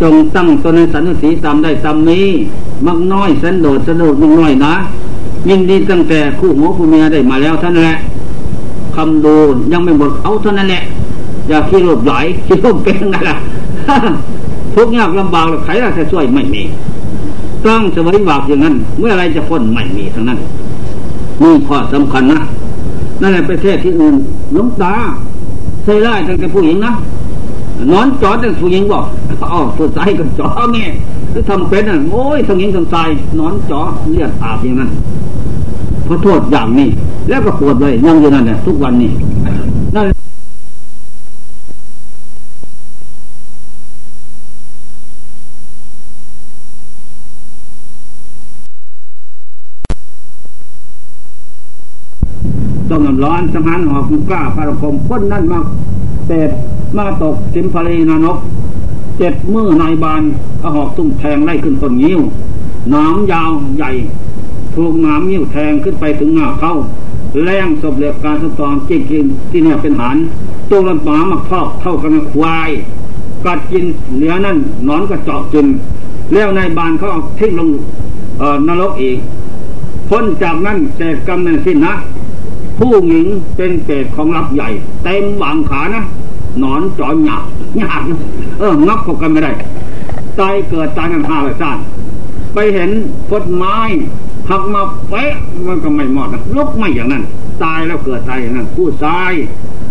[0.00, 2.26] จงตั้งตนในสันนิสีตามได้ตามนี้
[2.86, 4.74] มักน้อยสันโดดสันโดดมักน้อยนะ
[5.48, 7.96] ยินดีตั้งแต่คู่หัวคู่เมียได้มาแล้วท่านแหละ
[8.96, 9.34] คำดู
[9.72, 10.82] ยังไม่หมดเอาเท่านั้นแหละ
[11.48, 12.12] อย่าขี้หลบไหล
[12.46, 13.36] ขี้หลบเป็นนั่นแหละ
[14.74, 16.62] ทุกยากลำบากใครจะช่วยไม่มี
[17.64, 20.38] ต้องสวยบากอย่างนั้น เมื่อไรจะพ้นไม่มีทั้งนั้น
[21.42, 22.40] นี่ข้อสำคัญนะ
[23.20, 24.14] นั่นแหละประเทศที่อื่น
[24.54, 24.94] ลุงตา
[25.84, 26.92] ใส่ไล่ตั้งแต่ผู้หญิงนะ
[27.92, 29.04] นอนจอดตั้งผู้หญิงบอก
[29.52, 30.90] อ๋อผู้ชายก็จอเงี้ย
[31.30, 33.08] หรือทำเป็นอะโอ้ยทั้งหญิงทั้งชาย
[33.38, 33.80] นอนจอ
[34.10, 34.90] เลือดอาบอย่างนั้น
[36.04, 36.88] เพราะโทษอย่างนี้
[37.28, 39.10] แล้วก็ปวดเลยยังอยู่นั่นแหละทุกวันนี้
[52.90, 55.60] ต้องน้ำ ร้อนสังหารหอกกล้าพระคมพ้นนั่นมา
[56.26, 56.50] เศษ
[56.96, 58.38] มาตกสิมพลีนานก
[59.18, 60.22] เจ็ดมือนายบาน
[60.60, 62.20] เอาหอกตุ้มแทงไล่ขึ้นต้นงิ้ว
[62.90, 63.90] หนามยาวใหญ่
[64.74, 66.74] ถูกหนามงิ้วแทงขึ้นไปถึงหน้าเข้า
[67.44, 70.16] แรงศพเหลือการสตองจิกินที่เนี่ยเป็นหาน
[70.70, 72.70] ตัวลำหมามักทอกเท่ากันควาย
[73.44, 73.84] กัดกิน
[74.16, 74.56] เหลือนั่น
[74.88, 75.66] นอนก็เจาะกิน
[76.32, 77.68] แล้วนายบานเขาเอาทิ้งลง
[78.68, 79.18] นรกอีก
[80.08, 81.92] พ้นจากนั้นแจกกรรมนั้นสิ้นนะ
[82.82, 84.68] ผู้หญิงเป็นเปรตของรับใหญ่
[85.04, 86.04] เต็มหวางขานะ
[86.62, 87.44] นอนจอยหยาบ
[87.78, 88.02] หยาบ
[88.58, 89.52] เอองับเขากันไม่ได้
[90.38, 91.78] ตายเกิดตายกันห้าเลยสั้น
[92.54, 92.90] ไปเห็น
[93.32, 93.76] กฎไม้
[94.50, 95.32] หักมาเป๊ะ
[95.66, 97.22] มันก็ไม่หมดนะลุกไม่อย่างนั้น
[97.64, 99.32] ตายแล้วเกิดตายอย่างนั้นผู้ชาย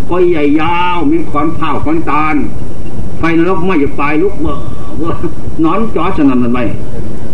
[0.10, 2.36] คอยใหญ่ยาวมีขอนเผาขอนตาล
[3.20, 4.56] ไฟนรกไม่จะตายลุกเมื่อ
[5.64, 6.60] นอนจอสนั่นมันไป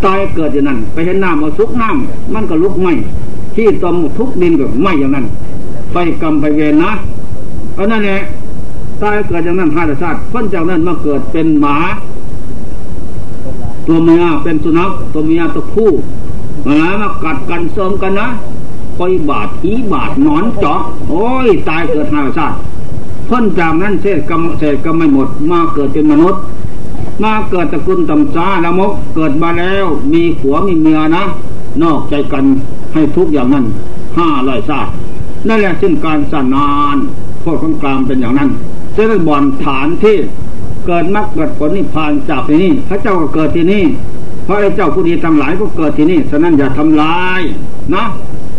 [0.04, 2.92] ตายเกิดอย่างนั้น ไปเห็นน้ำมาซุกน้ำมันก็ลุกไม่
[3.54, 5.26] ที่ตมทุกดินก็ไม่อย่างนั้น
[5.92, 6.90] ไฟกรรมไปเวรนะ
[7.74, 8.20] เพราะนั่นแหละ
[9.02, 11.76] ตายเกิดจากนั้นห้าชาติพ้นจากนั้นมาเกิดเป็นหมา
[13.86, 15.90] ตัวเมียเป็นสุนัขตัวเมียตัวผู้
[16.66, 18.28] มามากัดกันเสริมกันนะ
[18.96, 22.56] คอยบาดหีบาดนอนเจาะโอ้ยตายเกิดห้าชาติ
[23.28, 26.40] พ้นจากนั้นเศษกรรมเศษกรรมไม่หมด มาเกิดเป็นมนุษย์
[27.22, 31.24] มาเกิดตระกูลตำจ้าละมก เกิดมาแล้ว มีผัวมีเมียนะ
[31.82, 32.44] นอกใจกัน
[32.92, 33.64] ให้ทุกอย่างนั้น
[34.18, 34.90] ห้าร้อยชาติ
[35.46, 36.96] นั่นแหละซึ่งการสนาน
[37.40, 38.50] โทษของกลางเป็นอย่างนั้น
[38.96, 40.16] จะได้บ่อนฐานที่
[40.86, 43.84] เกิดมรรคเกิดผลนิพพานจากที่นี่พระเจ้าก็เกิดที่นี่
[44.46, 47.40] พระเจ้าผู้ดีทั้งหลายก็เกิดที่นี่ฉะนั้นอย่าทำลาย
[47.94, 48.04] นะ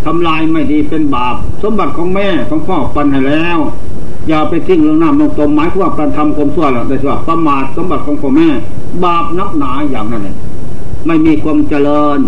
[0.05, 3.57] ทำลายไม่ดีเป็นบาป สมบัติของแม่ของพ่อปันให้แล้ว
[4.27, 8.47] อย่าไปทิ้งเรื่องน้ำลงตมหมายว่าการทำความชั่วหรอกแต่ว่าประมาทสมบัติของพ่อแม่
[9.03, 10.35] บาปนักหนาอย่างนั้นเลย
[11.05, 12.19] ไม่มีความเจริญ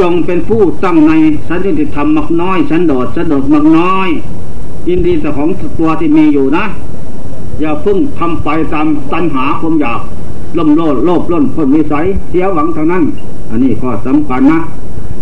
[0.00, 1.12] จงเป็นผู้ตั้งใน
[1.48, 4.08] สันติธรรมมักน้อยสันโดษสันโดษมักน้อย
[4.88, 6.64] ยินดีแต่ของตัวที่มีอยู่นะ
[7.60, 10.00] อย่าพึ่งทำไปตามตัณหาความอยาก
[10.58, 13.02] ล่มโลดโลภล้นพ้นวิสัยเสียหวังท่านั้น
[13.50, 14.60] อันนี้ข้อสำคัญนะ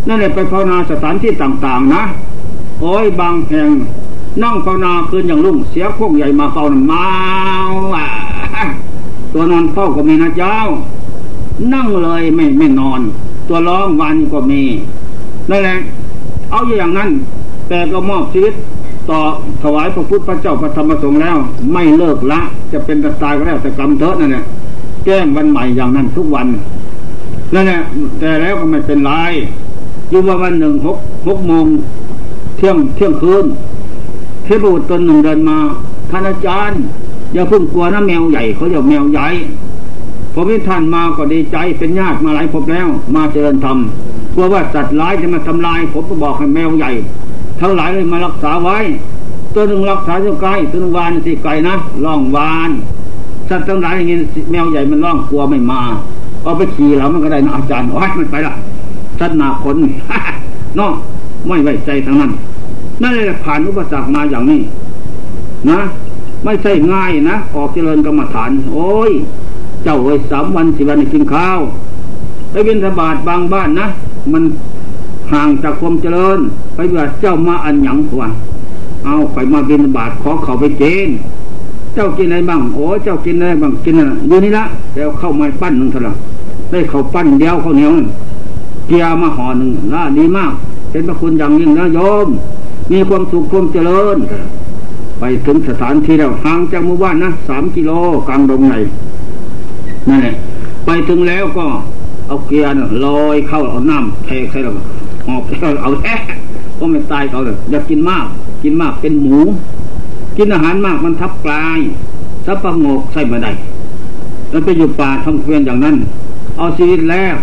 [0.09, 2.03] นั่นแหละไปภาวนาสถานที่ต่างๆนะ
[2.81, 3.69] โอ้ยบางแห่ง
[4.43, 7.05] นั่งภาวนาคืนอย่างลุ่งเสียพวกใหญ่มาเฝ้ามา
[9.33, 10.57] ตัวนอนเฝ้าก็มีนะเจ้า
[11.75, 13.01] นั่งเลยไม่ไม่นอน
[13.53, 14.63] ตัวร้องวันก็มี
[15.51, 15.77] นั่นแหละ
[16.51, 17.11] เอาอย่างนั้น
[17.69, 18.55] แต่ก็มอบชีวิต
[19.11, 19.19] ต่อ
[19.63, 21.37] ถวายพระพุทธพระเจ้าพระธรรมสงฆ์แล้ว
[21.73, 22.41] ไม่เลิกละ
[22.73, 24.45] จะเป็นตายก็แล้วแต่กรรมเถอะนั่นแหละ
[25.05, 26.49] แก้มวันใหม่อย่างนั้นทุกวัน
[27.55, 27.81] นั่นแหละ
[28.19, 29.11] แต่แล้วก็ไม่เป็นไร
[30.11, 31.67] อยู่ว่าวันหนึ่งหกหกโมง
[32.57, 33.45] เที่ยงเที่ยงคืน
[34.45, 35.59] เทพบุตรตนหนึ่งเดินมา
[36.11, 36.81] ท่านอาจารย์
[37.33, 39.27] อย่าเพิ่งกลัวนะแมวใหญ่เขาเรียกแมวใหญ่
[40.35, 43.79] ผมที่ท่านมาก็ดีใจเป็นญาติมาหลายพบแล้ว มาเจริญธรรม
[44.35, 46.91] กลัวว่าสัตว์ร้ายจะมาทำลาย ผมก็บอกให้แมวใหญ่
[47.61, 48.79] ทั้งหลายเลยมารักษาไว้
[49.55, 52.71] ตัวหนึ่งรักษาเจ้าไก่ตัวหนึ่งวานสิไก่นะล่องวาน
[53.49, 54.19] สัตว์ทั้งหลายอย่างนี้
[54.51, 55.81] แมวใหญ่มันล่องกลัวไม่มา
[56.43, 58.55] เอาไปขี่แล้วมันก็ได้นะอาจารย์โอ้ยมันไปละ
[59.19, 59.77] สัตว์นาคน
[60.79, 60.95] น้อก
[61.47, 62.33] ไม่ไว้ใจทั้งนั้น
[63.03, 64.61] นั่นเลยผ่านอุปสรรคมาอย่างนี้
[65.71, 65.81] นะ
[66.45, 69.13] ไม่ใช่ง่ายนะออกเจริญกรรมฐาน โอ้ย
[69.85, 71.61] เจ้าเอ้ยสามวันสี่วันกินข้าว
[72.51, 73.87] ไปบินสบาทบางบ้านนะ
[74.33, 74.43] มัน
[75.33, 76.39] ห่างจากความเจริญ
[76.75, 78.29] ไปว่าเจ้ามาอันหยังวะ
[79.05, 81.09] เอาไปมาบินบาทขอเขาไปเจน
[81.95, 84.65] เจ้ากินอะไรบ้างโอ้เจ้ากินอะไรบ้างกินอะไรอยู่นี่ละ
[84.95, 86.01] แล้วเข้ามาปั้นหนึ่งเท่า
[86.71, 87.93] ได้เขาปั้นเดียวเขาเหนียว
[88.89, 90.53] เกียมาห่อหนึ่งละดีมาก
[90.91, 92.29] เป็นพระคุณอย่างยิ่งนะโยม
[92.91, 94.17] มีความสุขความเจริญ
[95.19, 97.91] ไปถึงสถานที่แล้วห่างจากหมู่บ้านนะสามกิโล
[98.29, 98.75] กลางดงไหน
[100.09, 100.35] นั่นแหละ
[100.87, 101.67] ไปถึงแล้วก็
[102.29, 104.73] เอาเกียร์ลอยเข้าเอาน้ำเทใส่เรา
[105.27, 105.43] หอบ
[105.83, 106.15] เอาแท้
[106.79, 108.25] ก็ไม่ตายเขาเลยอยากกินมาก
[108.63, 109.39] กินมากเป็นหมู
[110.37, 111.79] กินอาหารมากมันทับกลาย
[112.47, 113.53] สับประงกใส่มาได้
[114.51, 115.97] แล้วไปอยู่ป่าทำเพียนอย่างนั้น
[116.57, 117.35] เอาชีวิตแล้ว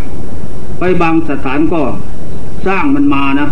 [0.79, 1.81] ไปบางสถานก็
[2.65, 3.47] สร้างมันมานะ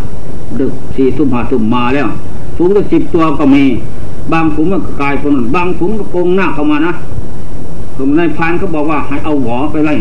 [0.59, 2.07] ดึกสี่ทุ่มห้าทุ่มมาแล้ว
[2.55, 3.63] ฝูงก็สิบตัวก็มี
[4.33, 6.93] บางฝูงก็กลายเป็นบางฝูงก็โกงหน้าเข้ามานะ
[7.97, 9.95] ผมนายพานเขาบอกว่าให้เอาหวอไปไล่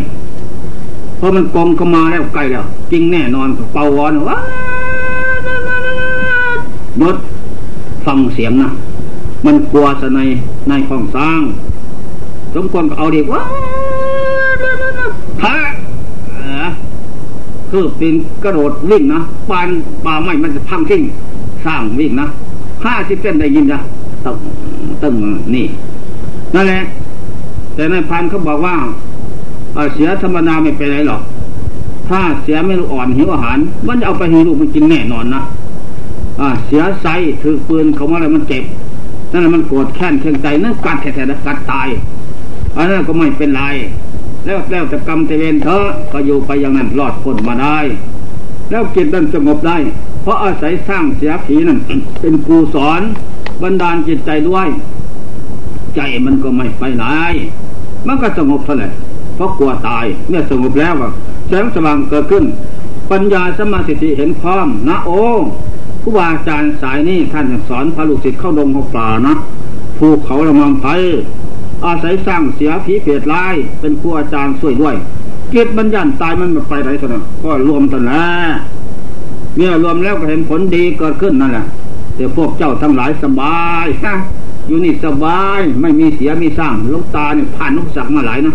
[1.16, 4.38] เพราะมันกองเข้ามาแล้วไกลแล้วจริงแน่นอนเป่าวอนว้า
[7.03, 7.16] ยศ
[8.07, 8.70] ฟังเสียงนะ
[9.47, 10.20] มันกลัวสใน
[10.68, 11.40] ในของสร้าง
[12.55, 13.42] สมควรก็เอาดีว่า
[15.40, 15.55] พระ
[17.70, 19.20] คือเป็นกระโดดวิ่งนะ
[19.51, 19.68] ปาน
[20.05, 21.03] ป่าไม้มันจะพังทิ้ง
[21.66, 22.26] สร้างวิ่งนะ
[22.84, 23.80] ห้าสิบเส้นได้ยินนะ
[24.24, 24.38] ตึง
[25.03, 25.14] ตึง
[25.55, 25.66] นี่
[26.55, 26.80] นั่นแหละ
[27.77, 28.77] แต่ในพันเขาบอกว่า
[29.95, 31.22] เสียธรรมดาไม่เป็นไรหรอก
[32.09, 35.43] ถ้าเสียไม่รู้อ่อนหิวอาหาร มันจะเอาไปให้ลูกมันกินแน่นอนนะ
[36.66, 37.07] เสียไซ
[37.43, 38.64] ถือปืนเขามาอะไรมันเจ็บ
[39.33, 41.89] นั่นแหละมันโกรธแค้นเคืองใจนั่นกัดแท้ๆกัดตาย
[42.77, 43.62] อันนั้นก็ไม่เป็นไร
[44.45, 47.79] แล้วแล้วแต่กรรมแต่เวรเธอะก็อยู่ไปอย่างนั้นรอดพ้นมาได้
[48.70, 49.77] แล้วจิตนั้นสงบได้
[50.22, 51.79] เพราะอาศัยสร้างเสียผีนั่น
[52.20, 53.01] เป็นครูสอน
[53.62, 54.68] บันดาลจิตใจด้วย
[55.97, 57.05] ใจมันก็ไม่ไปไหน
[58.07, 58.92] มันก็สงบเท่านั้น
[59.34, 60.94] เพราะกลัวตายเมื่อสงบแล้ว
[61.48, 62.44] แสงสว่างเกิดขึ้น
[63.11, 65.22] ปัญญาสมาธิเห็นพร้อมนะโอ้
[66.02, 69.34] ครูบาอาจารย์สายนี้ท่านสอนพระลูกศิษย์เข้าดงเข้าป่านะ
[69.98, 70.86] ภูเขาละมังไพ
[71.84, 74.94] อาศัยสร้างเสียผีเปรตร้ายเป็นครูอาจารย์ช่วยด้วย
[75.50, 78.52] เกิบัญญัติตายมันไปไหนสันก็รวมกันแล้ว
[79.57, 81.64] เมื่อรวมแล้วก็เห็นผลดีเกิดขึ้นนั่นแหละ
[82.16, 84.14] เดี๋ยวพวกเจ้าทั้งหลายสบายฮะ
[84.67, 88.55] อยู่นี่สบายไม่มีเสียมีสร้างลูกตาเนี่ยผ่านนกสักมาหลายนะ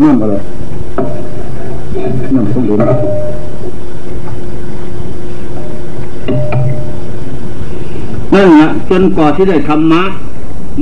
[0.00, 0.34] นั่นอะไร
[2.34, 2.96] นั่นต้องดูนะ
[8.34, 10.02] นั่นแหละจนกว่าที่ได้ธรรมะ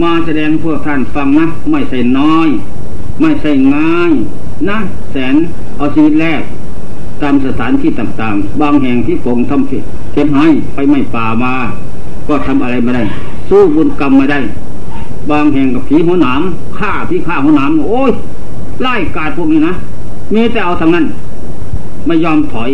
[0.03, 2.49] มาแสดงพวกท่านฟังนะไม่ใช่น้อย
[3.20, 4.12] ไม่ใช่ง่าย
[4.68, 4.78] นะ
[5.11, 5.34] แสน
[5.76, 6.43] เอาชีวิตแรก
[7.22, 9.82] ตามสถานที่ต่างๆ บางแห่งที่ผมทำผิด
[10.16, 11.52] เช็ดให้ไปไม่ป่ามา
[12.28, 13.02] ก็ทำอะไรไม่ได้
[13.48, 14.40] สู้บุญกรรมไม่ได้
[15.30, 16.40] บางแห่งกับผีหัวหนาม
[16.78, 18.10] ฆ่าพี่ฆ่าหัวหนามโอ้ย
[18.82, 19.74] ไล่กาดพวกนี้นะ
[20.34, 21.04] มีแต่เอาทางนั้น
[22.06, 22.70] ไม่ยอมถอย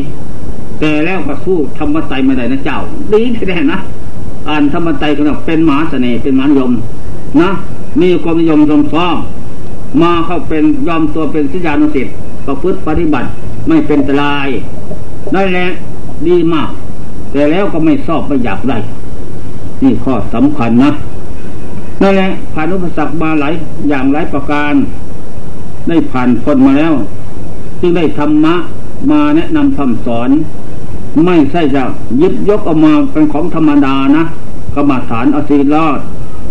[0.80, 2.78] แต่แล้วก็สู้ธรรมไตไม่ได้นะเจ้า
[3.12, 3.78] ดีแท้ๆนะ
[4.48, 6.72] อ่านธรรมไตก็เป็นมหาเสน่ห์เป็นมหายม
[7.40, 7.50] นะ
[8.00, 9.16] มีความนิยมชมชอบ
[10.02, 12.14] มาเข้าเป็นยอมตัวเป็นสิยานุสิทธิ์
[12.46, 13.28] ประพฤติปฏิบัติ
[13.68, 14.48] ไม่เป็นตราย
[15.32, 15.66] ได้แหละ
[16.26, 16.68] ดีมาก
[17.32, 18.78] แต่แล้วก็ไม่ชอบไม่อยากได้
[19.82, 20.90] นี่ข้อสำคัญนะ
[22.02, 23.54] นั่นแหละผ่านอุปสรรคมาหลาย
[23.88, 24.74] อย่างหลายประการ
[25.88, 26.92] ได้ผ่านพ้นมาแล้ว
[27.80, 28.54] จึงได้ธรรมะ
[29.10, 30.30] มาแนะนำคำสอน
[31.24, 31.82] ไม่ใช่จะ
[32.22, 34.24] ยึดยกออกมาเป็นของธรรมดานะ
[34.74, 35.98] กรรมฐานอสีรอด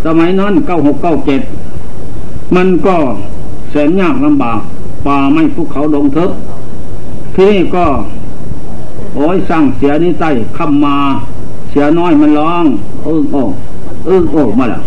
[0.05, 1.41] สมัยนั้นเก้าหกเก้าเจ็ด
[2.55, 2.95] มันก็
[3.71, 4.59] แสนยากลำบาก
[5.05, 6.32] ป่าไม่ภูเขาดงทึบ
[7.36, 7.86] ที่นี่ก็
[9.16, 10.97] โอ้ยสร้างเสียนี่ใต้คำมา
[11.70, 12.66] เสียน้อยมันร้อง
[13.07, 13.41] อึ้งโอ้
[14.09, 14.82] อึ้งโอ้มาละ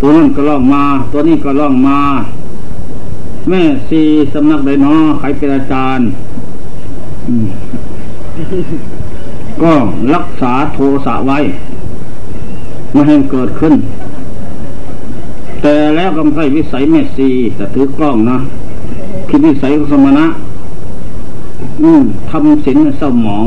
[0.00, 1.98] ตัวนั้นก็ร้องมา ตัวนี้ก็ร้องมา
[3.48, 4.02] แม่ซี
[4.32, 6.06] สำนักไดนอใครเป็นอาจารย์
[9.62, 9.72] ก็
[10.14, 11.38] รักษาโทสะไว้
[12.92, 13.74] ไม่ให้เกิดขึ้น
[15.62, 18.38] แต่แล้วก็ไม่ใช่วิสัยแม่ซีแต่ถือกล้องนะ
[19.28, 20.26] คิดวิสัยของสมณะ
[21.82, 23.46] อืมทำศีลเศร้าหมอง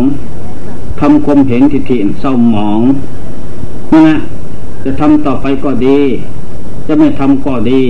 [0.99, 2.80] ทำความเห็นทิฏฐิเศร้าหมอง
[3.91, 4.18] นี่นะ
[4.84, 5.99] จะทำต่อไปก็ดี
[6.88, 7.82] จะไม่ทำก็ดี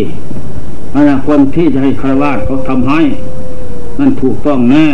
[0.93, 2.99] นั่นแหละคนที่จะให้คารวะเขาทำให้
[3.99, 4.85] นั่นถูกต้องแน่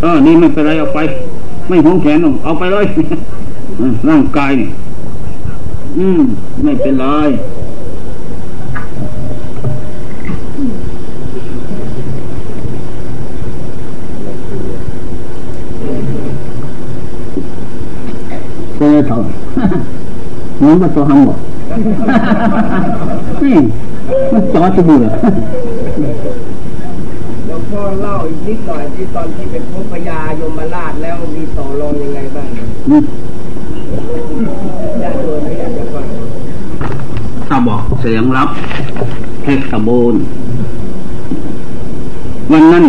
[0.00, 0.98] เออนี่ไม่เป็นไรเอาไป
[1.68, 2.86] ไม่หวงแขนหรอกเอาไปเลย
[4.08, 4.68] ร่างกายนี่
[5.98, 6.22] อืม
[6.64, 7.06] ไม่เป็นไร
[18.80, 19.22] เป็นไงเถอะ
[20.60, 21.38] มันมาตัวหังหมด
[23.42, 23.56] นี่
[24.32, 25.10] มันจอดจะบูเลย
[27.46, 32.48] หลวงพ่อเล่าอีกนิดหน่อยที่ตอนที่เป็นพบพญายมราชแล้วมีต่อรองยังไงบ้าง
[35.02, 36.06] ญาติโยมไม่อยากจะฟัง
[37.48, 38.48] ถ้าบอกเสียงรับ
[39.42, 40.14] เพชรตะบูน
[42.52, 42.86] วันนั้น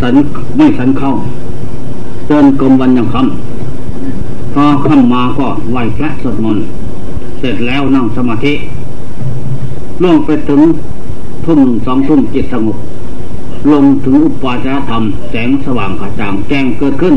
[0.00, 0.14] สัน
[0.56, 1.12] ไม่สันเข้า
[2.28, 3.53] จนกรมวันยังคำ
[4.54, 6.64] พอค่ำมาก็ไหวพระสวดมนต์
[7.38, 8.54] เสร็จแล้วนั่งสมาธิ
[10.02, 10.60] ล่วงไปถึง
[11.44, 12.76] ทุ่มสองทุ่มจิตสงบ
[13.72, 17.14] ลงถึงอุปาจารธรรม แสงสว่างกระจ่างแจ้งเกิดขึ้น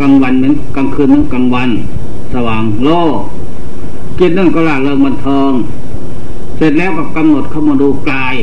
[0.00, 1.70] กลางวันเหมือนกลางคืนเหมือนกลางวัน
[2.34, 3.20] สว่างโลก
[4.18, 5.52] จิตนั่นก็ละเริงบันเทิง
[6.56, 8.34] เสร็จแล้วก็กำหนดเข้ามาดูกาย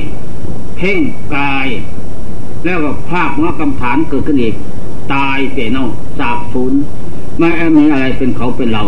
[0.77, 0.99] เพ่ง
[1.35, 1.67] กาย
[2.65, 4.55] แล้วก็ภาพว่ากำฐานเกิดขึ้นอีก
[5.13, 5.85] ตายเสียเน่า
[6.19, 6.73] สาบสูญ
[7.39, 8.83] ไม่มีอะไรเป็นเขาเป็นเรา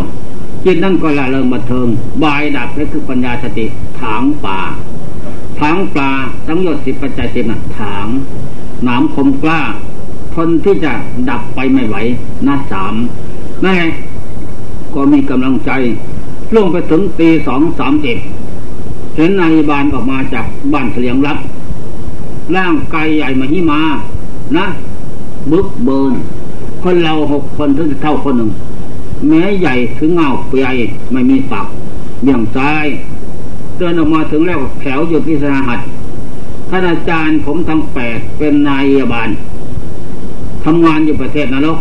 [0.66, 1.88] จิตนั่นก็ละเริงบันเทิง
[2.24, 3.66] บายดับให้คือปัญญาสติ
[4.02, 4.60] ถางป่า
[5.60, 6.12] ถางปลา
[6.48, 8.08] สังโยชน์สิบปัจจัยเต็มถาง
[8.84, 9.62] หนามคมกล้า
[10.34, 10.94] ทนที่จะ
[11.30, 11.96] ดับไปไม่ไหว
[12.44, 12.94] หน้าสาม
[13.64, 13.84] นั่นไง
[14.94, 15.72] ก็มีกำลังใจ
[16.54, 18.18] ล่วงไปถึงตีสองสามสิบ
[19.16, 21.38] เห็นนายบาลออกมาจากบ้านเสียงรับ
[22.56, 23.82] ร่างกายใหญ่มาหิมา
[24.58, 24.66] นะ
[25.52, 26.14] บึกเบิน
[26.88, 28.50] คนเราหกคนถึงจะเท่าคนหนึ่ง
[29.30, 30.68] แม้ใหญ่ถึงเงาเปีย
[31.12, 31.66] ไม่มีปัก
[32.24, 32.86] เบี่ยงซ้าย
[33.78, 35.80] เดินออกมาถึงแล้วแถวหยุดพิสาหัด
[36.70, 39.30] ท่านอาจารย์ผมทั้งแปดเป็นนายบาล
[40.64, 41.78] ทำงานอยู่ประเทศนรก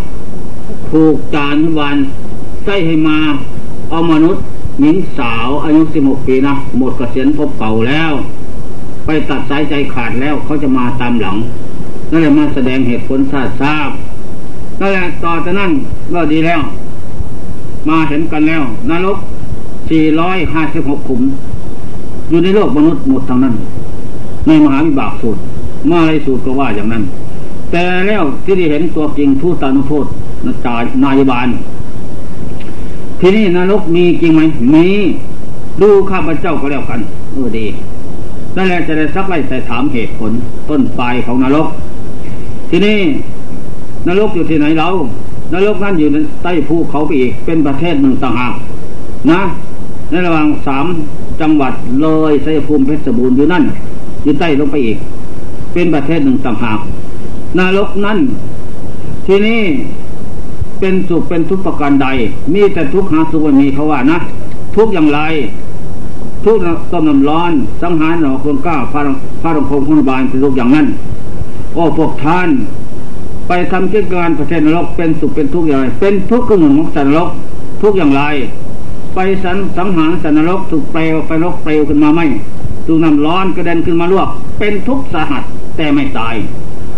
[0.91, 1.97] ถูกจานวัน
[2.65, 3.19] ใส่ให้มา
[3.91, 4.43] เอามนุษย์
[4.81, 8.13] หญิงสาวอายุสิบหกปีนะหมดกเกษียณพบเก่าแล้ว
[9.07, 11.37] ไปตัดสายใจขาดแล้วเขาจะมาตามหลัง
[12.11, 13.91] นั่นแหละมาแสดงเหตุผลทราบทราบ
[14.85, 15.70] นั่นแหละต่อจากนั้น
[16.14, 16.61] ก็ดีแล้ว
[17.89, 19.18] มาเห็นกันแล้วนรก
[19.91, 21.20] สี่ร้อยห้าสิบหกขุม
[22.28, 23.55] อยู่ในโลกมนุษย์หมดทั้งนั้น
[24.47, 25.41] ในมหาวิบากสูตร
[25.91, 27.03] มาอะไรสูตรก็ว่าอย่างนั้น
[27.70, 30.07] แต่แล้วที่ได้เห็นตัวจริงทูตานุโทษ
[30.47, 31.49] นจายนายบาล
[33.20, 34.43] ทีนี้นรกมีจริงไหม
[34.74, 34.87] มี
[35.82, 37.01] ดูข้าพเจ้าก็แล้วกัน
[37.32, 37.66] เออดี
[38.57, 40.32] นั่นแหละจะได้ซักไล่แต่ถามเหตุผล
[40.68, 41.68] ต้นปลายของนรก
[42.70, 42.99] ทีนี้
[44.09, 44.89] นรกอยู่ที่ไหนเรา
[45.53, 46.09] นรกนั่นอยู่
[46.43, 48.55] ใต้ภูเขาไปอีก เป็นประเทศหนึ่งต่างหาก
[49.31, 49.41] นะ
[50.11, 50.87] ในระหว่างสาม
[51.41, 53.65] จังหวัดเลยไสยภูมิเพชรบูรณ์อยู่นั่น
[54.23, 54.99] อยู่ใต้ลงไปอีก
[55.73, 56.79] เป็นประเทศหนึ่งต่างหาก
[57.59, 58.19] นรกนั่น
[59.27, 59.61] ที่นี้
[60.81, 62.09] เป็นสุขเป็นทุกประการใด
[62.55, 64.19] มีแต่ทุกหาสุขไม่มีเขาว่านะ
[64.77, 65.21] ทุกอย่างไร
[66.45, 66.57] ทุก
[66.93, 67.53] ต้มน้ำร้อน
[67.83, 69.01] สังหารหนอคนก้าพระ
[69.43, 70.87] พระรงคงคุณบาลเป็นทุกอย่างนั้น
[71.75, 72.49] โอ้พวกท่าน
[73.49, 77.28] ไปทำกิจการประเทศนรกเป็นสุขเป็นทุกอย่างไร เป็นทุกข์ก็เหมือนของสัตว์นรก
[77.82, 78.22] ทุกอย่างไร
[79.14, 82.26] ไปสันสังหารสัตว์นรกถูกเปลวไปรกเปลวขึ้นมาไม่
[82.86, 84.28] ถูกน้ำร้อนกระเด็นขึ้นมาลวก
[84.59, 85.42] เป็นทุกข์สาหัส
[85.76, 86.34] แต่ไม่ตาย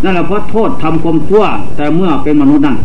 [0.02, 1.44] นั่นแหละเพราะโทษทำความชั่ว
[1.76, 2.76] แต่เมื่อเป็นมนุษย์นั่น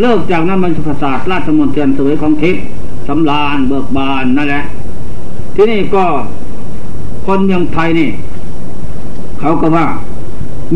[0.00, 2.62] เลิกจากนั้นมันประสาทราชมนเทียนสวยของทิพย์
[3.08, 4.62] สำราญเบิกบานนั่นแหละ
[5.54, 6.04] ที่นี่ก็
[7.26, 8.08] คนเมืองไทยนี่
[9.40, 9.86] เขาก็ว่า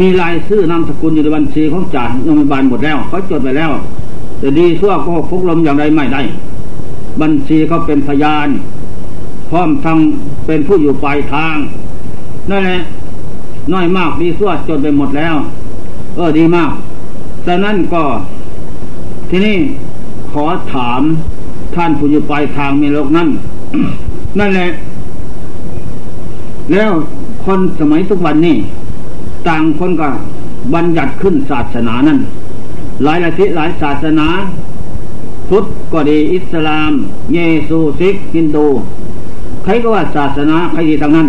[0.00, 3.72] มีลายชื่อนามสกุลอยู่ในบัญชีของจ่าโรงพยาบาลหมดแล้วเขาจดไปแล้ว
[4.38, 6.22] แต่ดีชั่วก็ฟุกลมอย่างไรไม่ได้
[7.20, 8.48] บัญชีเขาเป็นพยาน
[9.50, 9.98] พร้อมทั้ง
[10.46, 11.56] เป็นผู้อยู่ปลายทาง
[12.50, 12.78] นั่นแหละ
[13.72, 15.34] น้อยมากดีชั่วจดไปหมดแล้ว
[16.16, 16.70] เออดีมาก
[17.44, 18.02] แต่นั้นก็
[19.30, 19.56] ทีนี้
[20.32, 21.02] ขอถาม
[21.74, 23.28] ท่านผู้อยู่ปลายทางมีโลกนั้น
[24.38, 24.68] นั่นแหละ
[26.72, 26.90] แล้ว
[27.44, 28.56] คนสมัยทุกวันนี้
[29.48, 30.08] ต่างคนก็
[30.74, 32.18] บัญญัติขึ้นศาสนานั้น
[33.04, 34.26] หลายละทิหลายศาสนา
[35.48, 36.90] พุทธก็ดีอิสลาม
[37.34, 38.66] เยซูซิก ฮินดู
[39.64, 41.28] ใครก็ว่าศาสนาใครดีทางนั้น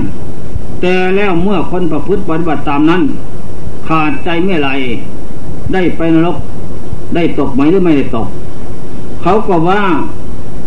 [0.82, 3.02] แต่แล้วเมื่อคนประพฤติปฏิบัติตามนั้น
[3.88, 4.70] ขาดใจเมื่อไร
[5.74, 6.38] ได้ไปนรก
[7.16, 8.28] ได้ตกไหมหรือไม่ได้ตก
[9.22, 9.82] เขาก็ว่า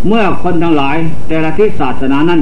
[0.09, 0.97] เมื่อคนทั้งหลาย
[1.29, 2.41] แต่ละที่ศาสนานั้น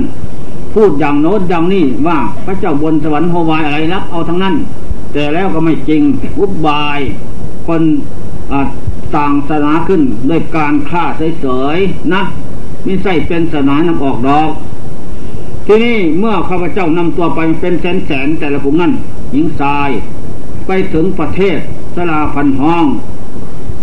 [0.75, 4.55] พูดอย่างโน้นอย่างนี้ว่าพระเจ้าบนสวรรค์โฮวายอะไรรับเอาทั้งนั้น
[5.13, 6.03] แต่แล้วก็ไม่จริง
[6.39, 7.01] อุบาย
[7.67, 7.83] คน
[9.15, 11.05] ต่างศาสนาขึ้นด้วยการฆ่า
[11.41, 11.47] เฉ
[11.77, 12.23] ยๆนะ
[12.87, 14.51] มิใช่เป็นศาสนานำออกดอก
[15.67, 18.93] ที่นี่เมื่อข้าพเจ้านำตัวไปเป็นแสนๆแต่ละผงนั้น
[19.33, 19.91] หญิงชาย
[20.67, 21.59] ไปถึงประเทศ
[21.97, 22.87] สลาพันห้อง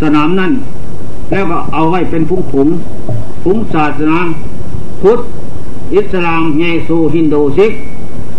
[0.01, 0.51] สนามนั่น
[1.29, 2.67] แล้วก็เอาไว้เป็นพุงผง
[3.43, 4.17] ผงศาสนา
[5.01, 5.19] พุทธ
[5.95, 7.71] อิสลามเยซูฮินดูซิก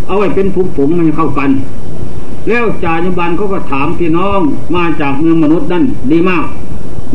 [0.07, 1.51] เอาไว้เป็นพุงผงมันเข้ากัน
[2.49, 4.41] แล้วจายุบันเขาก็ถามพี่น้อง
[4.77, 6.45] มาจากเมืองมนุษย์นั่นดีมาก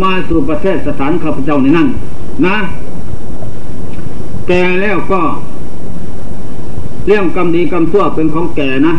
[0.02, 1.88] มาสู่ประเทศสถานข้าพเจ้าในนั่น
[2.46, 2.56] นะ
[4.48, 4.52] แก
[4.82, 5.22] แล้วก็
[7.08, 8.94] เรื่องกรรมดีกรรมชั่วเป็นของแกนะ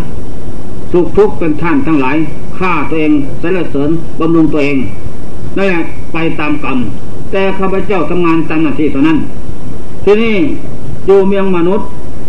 [0.92, 2.16] สุขทุกข์เป็นท่านทั้งหลาย
[2.58, 3.12] ฆ่าตัวเอง
[3.42, 4.76] สรรเสริญบำรุงตัวเอง
[5.56, 5.80] นั่นแหละ
[6.12, 6.78] ไปตามกรรม
[7.30, 9.18] แต่ข้าพเจ้าทำงานตามหน้าที่เท่านั้น
[10.04, 10.36] ที่นี่
[11.06, 11.86] อยู่เมืองมนุษย์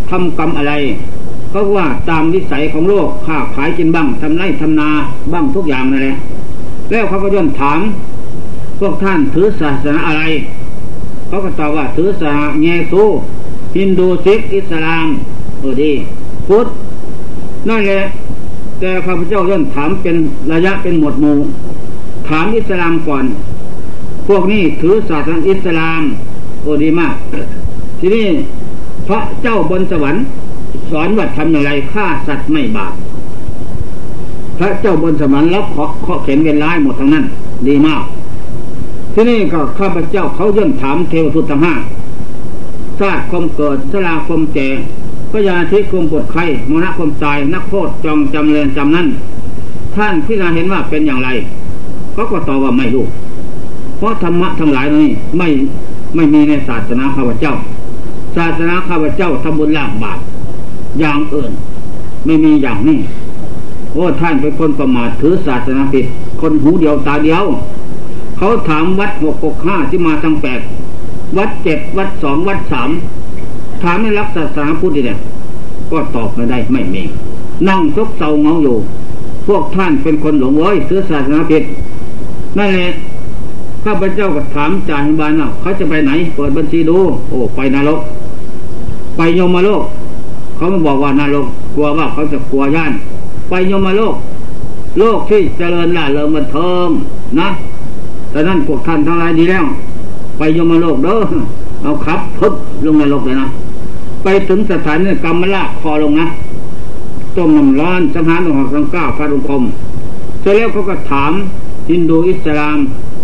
[0.10, 0.74] ทำกรรมอะไร
[1.54, 4.90] เขาว่าตามวิสัยของโลกค้าขายกินบ้างทำไรทำนา
[5.34, 6.16] บ้างทุกอย่างนั่นแหละ
[6.92, 7.80] แล้วเขาก็ย่นถาม
[8.80, 10.24] พวกท่านถือศาสนาอะไร
[11.28, 13.02] เขาก็ตอบว่าถือศาสนาเยซู
[13.76, 15.08] ฮินดูซิกอิสลาม
[15.60, 15.92] เออดี
[16.48, 16.68] พุทธ
[17.70, 18.02] นั่นแหละ
[18.80, 20.16] แต่ข้าพเจ้าเริ่มถามเป็น
[20.52, 21.38] ระยะเป็นหมวดหมู่
[22.30, 23.26] ถามอิสลามก่อน
[24.28, 26.02] พวกนี้ถือศาสนาอิสลาม
[26.62, 27.14] โอ้ดีมาก
[28.00, 28.28] ทีนี้
[29.08, 30.24] พระเจ้าบนสวรรค์
[30.94, 32.94] สอนว่าทำอย่างไรฆ่าสัตว์ไม่บาป
[34.58, 37.26] พระเจ้าบนสวรรค์รับเคาะเข็นเวนร้ายหมดทั้งนั้น
[37.68, 38.04] ดีมาก
[39.14, 41.74] ที่นี้ก็ข้าพเจ้าเขาเริ่มถามเทวทุตทั้งห้า
[43.00, 44.70] ชาติความเกิดสลาความแก่
[45.32, 49.08] พยาธิความปวดไข้มรณะความตายนักโทษจองจำเริญจำนั้น
[49.96, 51.30] ท่านพิจารณาเห็นว่าเป็นอย่างไร
[52.14, 53.06] เขาก็ตอบว่าไม่รู้
[53.98, 55.48] เพราะธรรมะทั้งหลายนี้ไม่
[56.16, 57.54] ไม่มีในศาสนาข้าพเจ้า
[58.36, 60.20] ศาสนาข้าพเจ้าทำบุญล้างบาป
[61.00, 61.52] อย่างอื่น
[62.26, 63.00] ไม่มีอย่างนี้
[63.94, 66.06] โอ้ท่านเป็นคนประมาทถือศาสนาผิด
[66.42, 67.44] คนหูเดียวตาเดียว
[68.38, 70.60] เขาถามวัดหกหกห้าที่มาทั้งแปด
[71.38, 72.90] วัดเจ็ดวัดสองวัดสาม
[73.84, 75.20] ถามในรักศาสนาพุทธเนี่ย
[75.92, 77.04] ก็ตอบไม่ได้ไม่มี
[77.68, 78.78] นั่งซกเซาเงาอยู่
[79.48, 81.64] พวกท่านเป็นคนหลงเว้ยซื้อศาสนาผิด
[82.58, 82.88] นั่นแหละ
[83.84, 86.98] ข้าพเจ้าก็ถามจ่าหิบาลว่าเขาจะไปไหน เปิดบัญชีดู
[87.30, 88.00] โอ้ ไปนรก
[89.18, 89.84] ไปยมโลก
[90.64, 92.92] เขาม่บอกว่านรกกลัวว่าเขาจะกลัวย่าน
[93.50, 94.16] ไปโยมโลก
[95.00, 96.90] โลกที่เจริญล่าเริงบันเทิง
[97.40, 97.48] นะ
[98.32, 99.66] แต่นั่นพวกท่านทั้งหลายดีแล้ว
[100.38, 101.20] ไปโยมโลกเด้อ
[101.82, 102.54] เอาครับพึบ
[102.86, 103.48] ลงในโลกเลยนะ
[104.24, 106.28] ไปถึงสถานนี่กรรมลากคอลงนะ
[107.36, 109.64] ต้มน้ำร้อนสังหารของสังก้าพระรุคม
[110.42, 111.32] เสร็จแล้วเขาก็ถาม
[111.90, 112.78] ฮินดูอิสลาม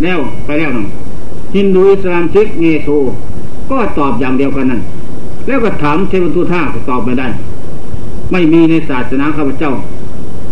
[0.04, 0.86] แล้วไปแล้วนะ
[1.56, 2.88] ฮินดูอิสลามซิกเงโซ
[3.70, 4.82] ก็ตอบอย่างเดียวกันนั่น
[5.48, 7.28] แล้วก็ถามเทวทูท่าก็ตอบไม่ได้
[8.32, 9.72] ไม่มีในศาสนาข้าพเจ้า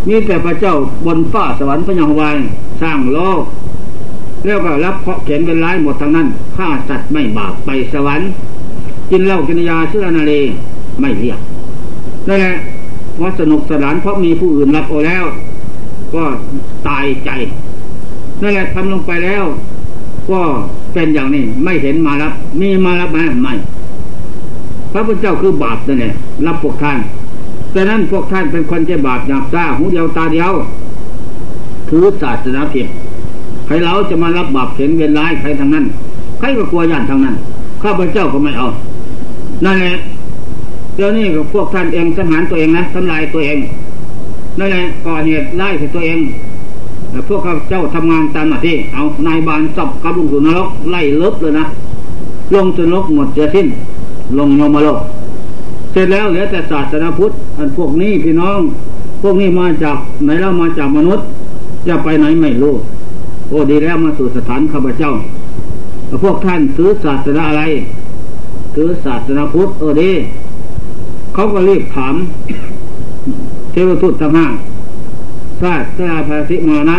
[0.08, 0.74] มีแต่พระเจ้า
[1.06, 2.36] บนฟ้าสวรรค์พระยาวาย
[2.82, 3.42] สร้างโลก
[4.46, 6.26] แล้วก็รับเคาะเข็นเป็นร้ายหมดทั้งนั้น
[6.56, 8.28] ฆ่าสัตว์ไม่บาปไปสวรรค์
[9.10, 10.32] กินเหล้ากินยาเชื่อนาเล
[11.00, 11.40] ไม่เรียก
[12.28, 12.54] นั่นแหละ
[13.20, 15.24] ว่าสนุกสนานเพราะมีผู้อื่นรับโอแล้ว
[16.14, 16.24] ก็
[16.88, 17.30] ตายใจ
[18.42, 19.44] นั่นแหละทำลงไปแล้ว
[20.30, 20.40] ก็
[20.92, 23.52] เป็นอย่างนี้ไม่เห็นมารับ มีมารับไหมไม่
[24.92, 26.12] พระพุทธเจ้าคือบาปนั่นแหละ
[26.46, 26.98] รับพวกท่าน
[27.72, 30.52] แต่นั้นพวกท่านเป็นคนที่บาปหยาบซ่าหูเดียวตาเดียว
[31.88, 32.86] ถือศาสนาผิด
[33.66, 35.84] ใครเราจะมารับบาปเข็นเวียนร้ายใครทางนั้น
[36.38, 37.34] ใครก็กลัวย่านทางนั้น
[37.82, 38.66] ข้าพเจ้าก็ไม่เอา
[39.64, 39.94] นั่นแหละ
[40.96, 43.58] เดี๋ยวนี้กับพวกท่านเองสังหารตัวเองนะทำลายตัวเอง
[44.58, 46.18] นั่นแหละก่อเหตุไล่ใส่ตัวเอง
[47.28, 51.64] พวกข้าเจ้าทำงานตามหน้าที่ เอานายบานสับกับลงสู่นรกไล่เลิบเลยนะ
[52.54, 53.66] ลงสู่นรกหมดจะสิ้น
[54.38, 54.98] ลงโยมโลก
[55.92, 58.60] เสร็จแล้วเหลือแต่ศาสนาพุทธ อันพวกนี้พี่น้อง
[59.22, 61.24] พวกนี้มาจากไหนแล้วมาจากมนุษย์
[61.88, 62.74] จะไปไหนไม่รู้
[63.48, 65.12] โอ้ดีแล้วมาสู่สถานข้าพเจ้า
[66.22, 67.62] พวกท่านถือศาสนาอะไร
[68.74, 70.10] ถือศาสนาพุทธเออดี
[71.34, 72.14] เขาก็รีบถาม
[73.70, 74.46] เทวทูตทั้งห้า
[75.60, 76.98] ทราบสราภาสิมรณะ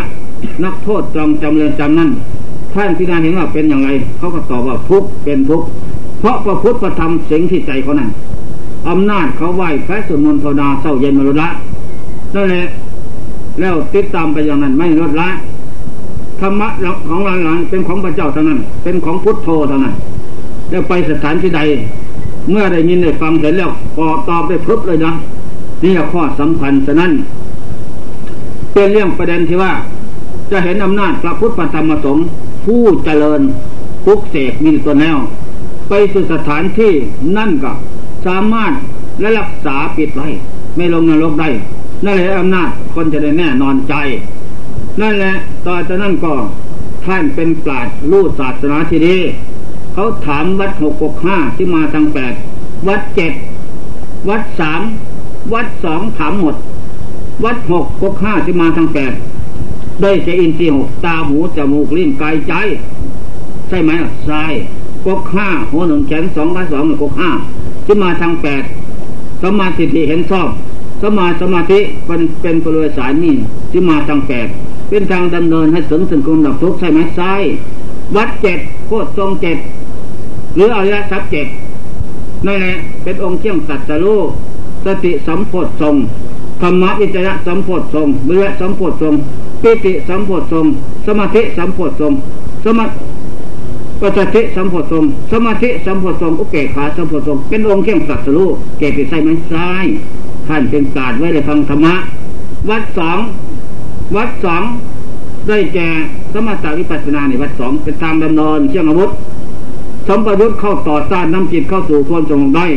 [0.63, 2.09] นักโทษจองจำเริญจำนั่น
[2.73, 5.61] ท่านพิจารณาเห็นว่าเป็นอย่างไร เขาก็ตอบว่าทุกเป็นทุก
[6.19, 8.09] เพราะประพุทธประธรรมสิงที่ใจเขานั้น
[8.89, 11.49] อำนาจเขาไหวแพ้สุนมนทนาเศร้าเย็นมรุละ
[12.35, 12.65] นั่นแหละ
[13.59, 15.29] แล้วติดตามไปอย่างนั้นไม่ลดละ
[16.39, 16.67] ธรรมะ
[17.07, 19.93] ของหลานๆเป็นของพระเจ้าเท่านั้น เป็นของพุทธโธเท่านั้น
[20.69, 21.61] แล้วไปสถานที่ใด
[22.49, 25.11] เมื่อได้ยินได้ฟังเสร็จแล้วก็ตอบไปพรบเลยนะ
[25.83, 27.11] นี่ข้อสำคัญฉะนั้น
[28.73, 29.71] เป็นเรื่องประเด็นที่ว่า
[30.51, 32.25] จะเห็นอำนาจพระพุทธธรรมสงฆ์
[32.65, 33.41] ผู้เจริญ
[34.05, 35.17] ปุกเสกมีตัวแนว
[35.89, 36.93] ไปสู่สถานที่
[37.37, 37.73] นั่นก็
[38.25, 38.73] สามารถ
[39.19, 40.27] และรักษาปิดไว้
[40.75, 41.49] ไม่ลงนรกได้
[42.05, 43.95] นั่นแหละอำนาจคนจะได้แน่นอนใจ
[45.01, 45.33] นั่นแหละ
[45.67, 46.33] ต่อจากนั้นก็
[47.05, 49.17] ท่านเป็นปราชญ์รู้ศาสนาที่ดี
[49.93, 52.33] เขาถามวัดหกหกห้าที่มาทางแปด
[52.87, 53.33] วัดเจ็ด
[54.29, 54.81] วัดสาม
[55.53, 56.55] วัดสองถามหมด
[57.45, 59.13] วัดหกหกห้าที่มาทางแปด
[60.01, 62.53] ได้จะอินทรีย์หกตาหูจมูกลิ้นกายใจ
[63.67, 64.43] ใช่ไหมล่ะใช่
[65.05, 67.29] กกห้าหัวหนึ่งแขนสองขาสองหนึ่งกกห้า
[67.85, 68.63] ที่มาทางแปด
[69.43, 70.47] สมาธิเห็นชอบ
[71.01, 73.35] สมาสมาธิเป็นเป็นปรวยสายนี่
[73.71, 74.47] ที่มาทางแปด
[74.89, 77.33] เป็นทางดำเนินให้ถึงถึงกลมดับทุกข์ใช่ไหมใช่
[78.15, 79.57] วัดเจ็ดโคตรทรงเจ็ด
[80.55, 81.47] หรืออริยสัจเจ็ด
[82.45, 84.19] นั่นแหละเป็นองค์เชี่ยงสัตว์รู้
[84.85, 85.95] สติสัมโพธทรง
[86.61, 89.13] ธรรมวิจยะสัมโพธทรงเบื่อสัมโพธทรง
[89.61, 90.65] ปิติสัมโพธทรง
[91.05, 92.13] สมาธิสัมโพธทรง
[92.63, 92.85] สมา
[94.01, 99.85] ปัจจิสัมโพธทรงสมาธิสัมโพธทรงอุเกขาสัมโพธทรงเป็นองค์เชี่ยงสัตว์รู้เกติใส่ไม้ซ้าย
[100.47, 101.95] ท่านเป็นกาดไว้ในฟังธรรมะ
[102.69, 103.19] วัดสอง
[104.15, 104.63] วัดสอง
[105.47, 105.89] ได้แก่
[106.33, 109.09] สมถะวิปัสสนาในวัดสองเป็นทางดำเนินเชื่องอาวุธ
[110.07, 112.67] สมประยุทธ์เข้าต่อต้านน้ำจิตเข้าสู่ควรจงได้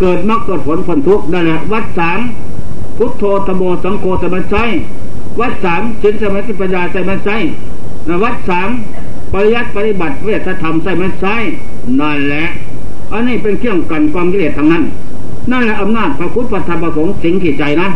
[0.00, 2.18] เกิดมรรคเกิดผลผลทุกข์นั่นแหละวัดสาม
[2.96, 4.54] พุทโธธโมสังโฆสมัญไซ
[5.40, 7.30] วัดสามสินสมาธิปัญญาใส่มันไซ
[8.24, 8.68] วัดสาม
[9.32, 11.24] ปริยัติปฏิบัติเวทธรรมใส่มันไซ
[12.00, 12.46] นั่นแหละ
[13.12, 14.84] อันนี้เป็นเครื่องกันความกิเลสทางนั้น
[15.50, 17.88] นั่นแหละอำนาจพระพุทธธรรมประสงค์สิงขีดใจนะ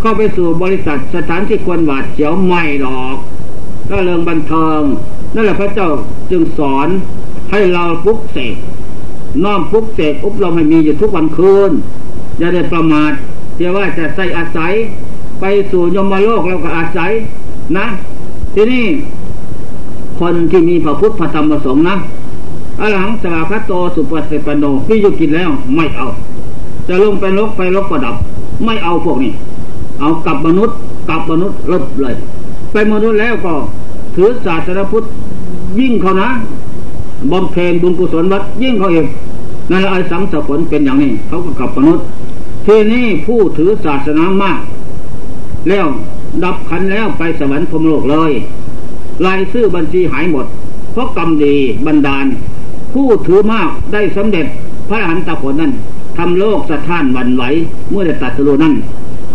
[0.00, 3.16] เข้าไปสู่บริษัทสถานที่ควรหวาดเสียวไม่หรอก
[3.90, 4.82] ก็เริงบันเทิง
[5.34, 5.88] นั่นแหละพระเจ้า
[6.30, 6.88] จึงสอน
[7.50, 8.54] ให้เราปุกเสก
[9.44, 11.70] น้อมปุกเสกอุบลมให้มีอยู่ทุกวันคืน
[12.38, 13.12] อย่าได้ประมาท
[13.56, 14.72] เดี๋ยวว่าจะใส่อาศัย
[15.40, 17.10] ไปสู่ยมโลกเราก็อาศัย
[17.76, 17.86] นะ
[18.54, 18.84] ทีนี้
[20.18, 21.94] คนที่มีพระพุทธพระธรรมพระสงฆ์นะ
[22.80, 26.06] อรหังสวาคโตสุปฏิปันโนพี่ยุกินแล้วไม่เอา
[26.88, 28.16] จะลงไปลกไปลกก็ดับ
[28.64, 29.32] ไม่เอาพวกนี้
[30.00, 30.76] เอากับมนุษย์
[31.08, 32.14] กับมนุษย์ลบเลย
[32.72, 33.52] ไปมนุษย์แล้วก็
[34.14, 35.04] ถือศาสนาพุทธ
[35.78, 36.28] ยิ่งเขานะ
[37.32, 39.06] บำเพ็ญบุญกุศลวัดยิ่งเขาเอง
[39.70, 42.04] นั่นแหละไอ้สังสผลเป็นอย่างนี้ เขาก็กลับมนุษย์
[42.66, 44.58] ทีนี้ผู้ถือศาสนามาก
[45.68, 45.86] แล้ว
[46.44, 48.32] ดับขันแล้วไปสวรรค์พรมโลกเลย
[49.24, 50.46] รายชื่อบัญชีหายหมด
[50.92, 51.54] เพราะกรรมดี
[51.86, 52.26] บันดาล
[52.92, 54.46] ผู้ถือมากได้สำเร็จ
[54.88, 55.72] พระอรหันตผลนั้น
[56.18, 57.44] ทำโลกสะท้านวันไหว
[57.90, 58.74] เมื่อได้ตัดสรุนั่น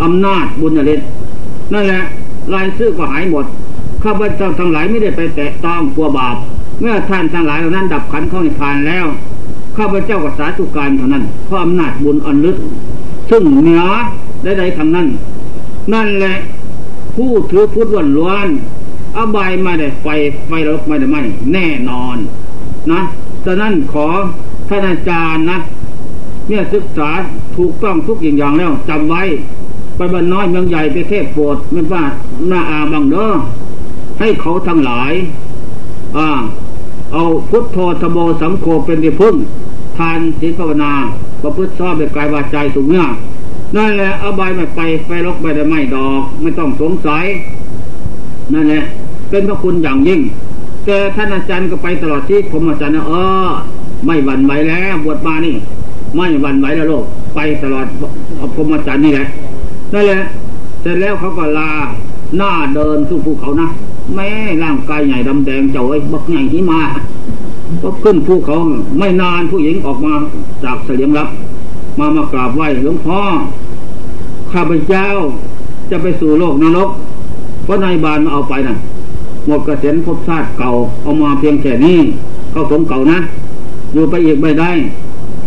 [0.03, 1.07] อำนาจบุญฤทธิ์
[1.73, 2.01] นั่นแหละ
[2.53, 3.45] รายชื่อก็หายหมด
[4.03, 6.35] ข้าพเจ้าทั้งหลายไม่ได้ไปแตะต้องกลัวบาป
[6.79, 9.05] เมื่อท่านทั้งหลายเหล่านั้นดับขันเข้าในพานแล้ว
[9.77, 12.57] ข้าพเจ้าก็สาธุการเท่านั้นเพราะอำนาจบุญอันลึก
[13.29, 13.83] ซึ่งเหนือ
[14.43, 15.07] ได้ใดทางนั้น
[15.93, 16.35] นั่นแหละ
[17.15, 18.47] ผู้ถือพุทธวันล้วน
[19.17, 20.07] อบายไม่ได้ไฟ
[20.47, 21.17] ไฟรกไม่ได้ไหม
[21.53, 22.17] แน่นอน
[22.91, 23.01] นะ
[23.45, 24.07] ฉะนั้นขอ
[24.69, 25.57] ท่านอาจารย์นะ
[26.47, 27.09] เนี่ยศึกษา
[27.57, 29.23] ถูกต้องทุกอย่างอย่างแล้วจำไว้
[29.95, 32.03] ไปบ้านน้อยเมืองใหญ่ไปเทศโปรดไม่ว่า
[32.49, 33.29] หน้าอาบังเด้อ
[34.19, 35.13] ให้เขาทั้งหลาย
[36.17, 36.27] อ่า
[37.13, 39.35] เอาพุทโธธโมสังโฆเป็นที่พึ่ง
[39.97, 40.91] ทานศีลภาวนา
[41.41, 43.07] ประพฤติชอบในกายวาจาสูงเนี่ย
[43.75, 47.25] นั่นแหละอบายไม่ไปไฟลกไปได้ไม่ดอก ไม่ต้องสงสัย
[48.53, 48.83] นั่นแหละ
[49.31, 50.21] เป็นพระคุณอย่างยิ่ง
[50.85, 53.13] แต่ท่านอาจารย์ก็ไปตลอดที่ผมอาจารย์นะเอ
[53.45, 53.49] อ
[54.05, 55.55] ไม่หวั่นไหวแล้วบวชมานี่
[56.15, 57.05] ไม่หวั่นไหวแล้วโลก
[57.35, 57.85] ไปตลอด
[58.55, 59.27] ผมอาจารย์นี่แหละ
[59.93, 60.21] นั่นแหละ
[60.81, 61.71] เสร็จแล้วเขาก็ลา
[62.37, 63.67] หน้าเดินสู่ภูเขานะ
[64.15, 64.29] แม่
[64.63, 66.81] ร่างกายใหญ่ดำแดงเจ้าไอ้บักใหญ่ที่มา
[67.81, 68.55] ก็ขึ้นภูเขา
[68.99, 70.13] ไม่นานผู้หญิงออกมา
[70.63, 71.29] จากเสลียงรับ
[71.99, 73.19] มามากราบไหว้หลวงพ่อ
[74.51, 75.07] ข้าพเจ้า
[75.91, 76.89] จะไปสู่โลกนรก
[77.63, 78.77] เพราะนายบานมาเอาไปนะ่ะ
[79.47, 80.71] หมดกระเซ็นพบชาติเก่า
[81.03, 81.97] เอามาเพียงแค่นี้
[82.51, 83.17] เข้าสมเก่านะ
[83.93, 84.71] อยู่ไปอีกไม่ได้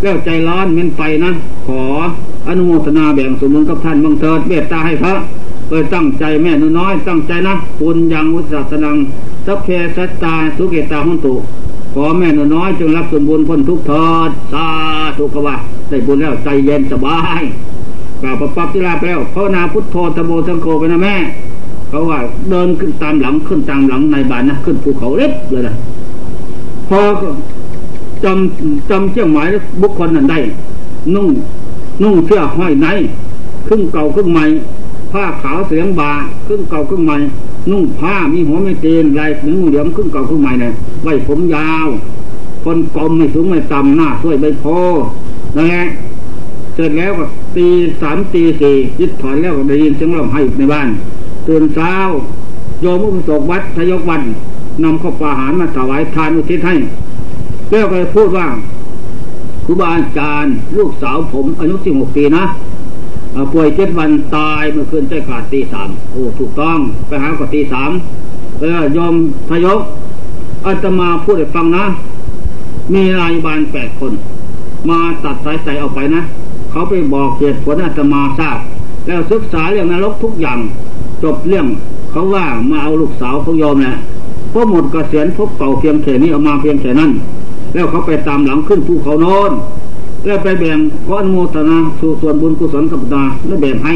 [0.03, 1.31] แล้วใจร้อนเม้นไฟนะ
[1.67, 1.83] ขอ
[2.49, 5.15] อนุโมทนาแบ่งสมบุญกับท่านบังเถิดเมตตาให้พระ
[5.69, 8.97] เอยตั้งใจแม่นน้อย ตั้งใจนะปุญญังอุตสาสนัง
[9.47, 11.35] สัพเพสัตตาสุเกตาหุนตุ
[11.95, 14.67] ขอแม่นน้อยจงรับสมบุญพ้นทุกเถิดสา
[15.19, 15.57] ธุกวะ
[15.89, 17.43] ได้บุญแล้วใจเย็นสบาย
[18.23, 21.15] กล่าวประปับที่ลาไปแล้วภาวนาพุทโธตโมสังโฆไปนะแม่
[21.89, 22.19] เขาว่า
[22.51, 25.75] เดินขึ้นตามหลังขึ้นตามหลังในบ้านนะขึ้นภูเขาเล็บเลยนะ
[26.89, 27.01] พอ
[28.25, 29.49] จำจำเชี่ยงหมาย
[29.83, 30.39] บุคคลนั้นได้
[31.15, 31.29] นุ่ง
[32.03, 32.87] นุ่งเสื้อห้อยใน
[33.67, 34.45] ครึ่งเก่าครึ่งใหม่
[35.13, 36.11] ผ้าขาวเสียงบา
[36.47, 37.17] ครึ่งเก่าครึ่งใหม่
[37.71, 40.73] นุ่งผ้ามีหัวไม่เตีนลายหนึ่งเหลี่ยมครึ่งเก่าครึ่งใหม่เนี่ย
[41.03, 41.89] ไว้ผมยาว
[42.65, 44.65] คนกลมไม่สูงไม่ต่ำหน้าสวยใบโพ
[45.57, 45.85] นั่นแหละ
[46.75, 47.25] เสร็จแล้วก็
[47.57, 47.67] ตี
[48.01, 50.89] สามตีสี่ยึดถอนแล้วก็ได้ยินเสียงร้องไห้ในบ้าน
[51.49, 51.95] ตื่นเช้า
[52.83, 54.23] โยมผู้สกวัดทยกวัน
[54.83, 56.75] นำข้าวปลาอาหารมาถวายทานอุทิศให้
[57.71, 58.47] แล้วก็พูดว่า
[59.65, 62.45] ครูบาอาจารย์ ลูกสาวผมอายุสิบหกปีนะ
[63.53, 66.79] ป่วยเจ็ดวันตายเมื่อคืนใต้ขาดตีสามโอ้ถูกต้อง
[67.09, 67.91] ไปหาก็ตีสาม
[68.61, 69.15] แล้วยอม
[69.49, 69.81] ทยก
[70.67, 71.85] อาตมาพูดให้ฟังนะ
[72.93, 74.13] มีนายบาลแปดคน
[74.89, 76.23] มาตัดสายใจเอาไปนะ
[76.71, 78.59] เขาไปบอกเหตุผลอาตมาทราบ
[79.07, 80.59] แล้วศึกษาเรื่องนรกทุกอย่าง
[81.23, 81.67] จบเรื่อง
[82.11, 83.95] เขาว่ามาเอาลูกสาวเขายอมแหละ
[84.55, 87.11] พราะหมดกเกษียณพบเก่าเพียงแค่นี้เอามาเพียงแค่นั้น
[87.75, 89.53] แล้วเขาไปตามหลังขึ้นภูเขาโน้น
[90.25, 93.95] แล้วไปแบ่งก้อนโมทนาสู่ส่วนบุญกุศลกับตาแล้วแบ่งให้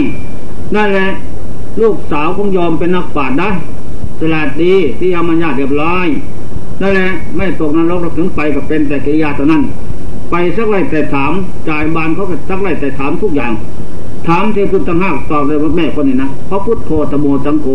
[0.74, 1.08] นั่นแหละ
[1.82, 3.50] ลูกสาวคงยอมเป็นนักปราชญ์ได้
[4.20, 6.06] สลาดดีที่ยามัญญาเรียบร้อย
[6.80, 9.62] นั่นแหละไม่ตกนรกเราถึงไปกับเป็นแต่กิริยาเท่านั้น
[10.30, 11.32] ไปสักไรแต่ถาม
[11.68, 13.52] จ่ายบานเขาก็สักไรแต่ถามทุกอย่าง
[14.28, 17.66] ถามที่คุณตั้งห้าตอบเลยว่าแม่คนนี้นะเพราะพุทโธตโมสังโฆ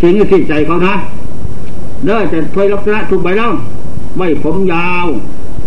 [0.00, 0.94] สิ่งที่ใจเขานะ
[2.04, 3.52] เด้อจะถวยลักษณะถูกใบแล้ว
[4.16, 5.06] ไม่ผมยาว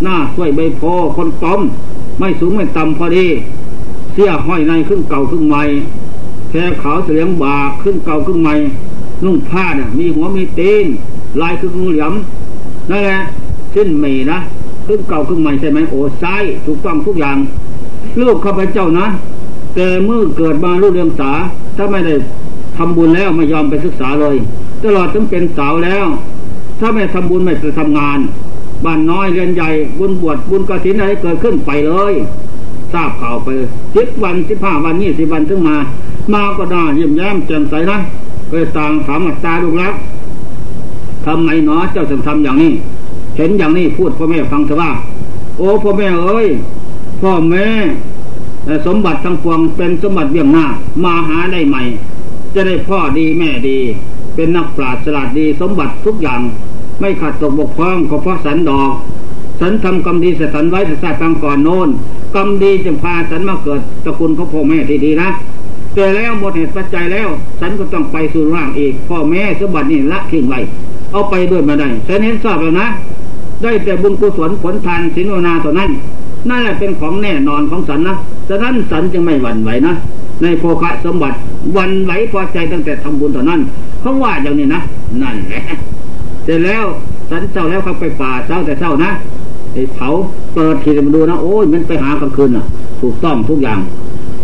[0.02, 0.82] หน้าสวยใบโพ
[1.16, 1.60] คนกลม
[2.18, 3.26] ไม่สูงไม่ต่ำพอดี
[4.12, 5.62] เสี้ยห้อยในขึ้นเก่าขึ้นใหม่
[6.50, 8.54] แค่ขาวเสียงบาขึ้นเก่าขึ้นใหม่
[9.24, 10.86] นุ่งผ้าเนี่ยมีหัวมีตีน
[11.40, 12.12] ลายคืองูเหลี่ยม
[12.90, 13.18] นั่นแหละ
[13.74, 14.38] สิ้นมีนะ
[14.86, 16.24] ขึ้นเก่าขึ้นใหม่ใช่ไหมโอ้ไซ
[16.66, 17.36] ถูกต้องทุกอย่าง
[18.20, 19.06] ลูกข้าพเจ้านะ
[19.74, 21.30] แต่เมื่อเกิดมาลูกเรียงสา
[21.76, 22.14] ถ้าไม่ได้
[22.76, 24.36] ทำบุญแล้วไม่ยอมไปศึกษาเลย
[24.82, 26.06] ตลอดถึงเป็นสาวแล้ว
[26.80, 28.18] ถ้าไม่ทำบุญไม่ไปทำงาน
[28.84, 29.68] บ้านน้อยเรียนใหญ่
[29.98, 32.14] บุญบวชบุญกระถินอะไรเกิดขึ้นไปเลย
[32.92, 33.48] ทราบข่าวไป
[33.96, 35.76] สิบวันสิบห้าวันนี่สิบวันถึงมา
[36.32, 37.98] มาก็น่ายิ้มแย้มแจ่มใสนะ
[38.48, 39.94] เคยต่างถามอัตตาลูกแล้ว
[41.26, 42.72] ทำไมเนาะเจ้าถึงทำอย่างนี้
[43.36, 44.90] เห็นอย่างนี้พูดพ่อแม่ฟังเถอะว่า
[45.58, 46.48] โอ้พ่อแม่เอ้ย
[47.20, 47.66] พ่อแม่
[48.86, 50.66] สมบัติทั้งปวงเป็นสมบัติเบี้ยงหน้า
[51.04, 51.82] มาหาได้ใหม่
[52.54, 53.78] จะได้พ่อดีแม่ดี
[54.34, 56.40] เป็นนักปราชญ์ฉลาดดีสมบัติทุกอย่าง
[57.00, 58.90] ไม่ขาดตกบกพร่องก็เพราะสันดอก
[59.60, 61.88] สันทำกรรมดีเสสันไว้แต่ชาติก่อนโน้น
[62.34, 65.28] กรรมดีจึงพาสันมาเกิดตระกูลของพ่อแม่ที่ดีนะ
[65.94, 67.28] แต่แล้วหมดเหตุปัจจัยแล้ว
[67.60, 70.58] สันก็ต้องไปสู่ร่างอีก พ่อแม่สมบัตินี่ละทิ้งไว้
[71.12, 72.86] เอาไปด้วยมาได้ฉันเห็นทราบแล้วนะ
[73.62, 75.90] ได้แต่บุญกุศลผลทานศีลนาต่านั้น
[76.48, 78.14] นั่นแหละเป็นของแน่นอนของสันนะ
[78.48, 79.92] ฉะนั้นสันจึงไม่หวั่นไหวนะ
[80.42, 81.36] ในโภคะสมบัติ
[81.76, 83.60] วันไหวพอใจตั้งแต่ทำบุญต่อนนั้น
[84.00, 84.80] เขาว่าอย่างนี้นะ
[85.22, 85.62] นั่นแหละ
[86.44, 86.84] เสร็จแล้ว
[87.30, 89.10] สันเจ้าแล้วเขาไปป่าเจ้าแต่เจ้านะ
[89.72, 90.08] ไอ้เผา
[90.54, 92.64] เปิดทีมาดูนะโอ้ยมันไปหากลางคืนน่ะ
[93.00, 93.78] ถูกต้องทุกอย่าง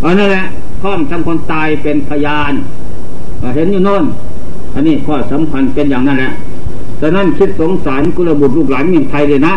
[0.05, 0.45] อันนั่นแหละ
[0.81, 2.53] พร้อมทำคนตายเป็นพยาน
[3.55, 4.05] เห็นอยู่โน่น
[4.75, 6.33] อันนี้ข้อสำคัญเป็นอย่างนั้นแหละ
[7.01, 9.55] ฉะนั้นคิดสงสารกุลบุตรลูกหลานเมืองไทยเลยนะ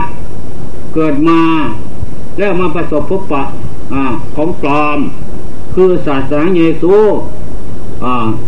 [0.93, 1.39] เกิดมา
[2.37, 3.43] แล้วมาประสบพบปะ
[3.93, 3.95] อ
[4.35, 4.99] ของปลอม
[5.75, 6.93] คือศาสนาเยซู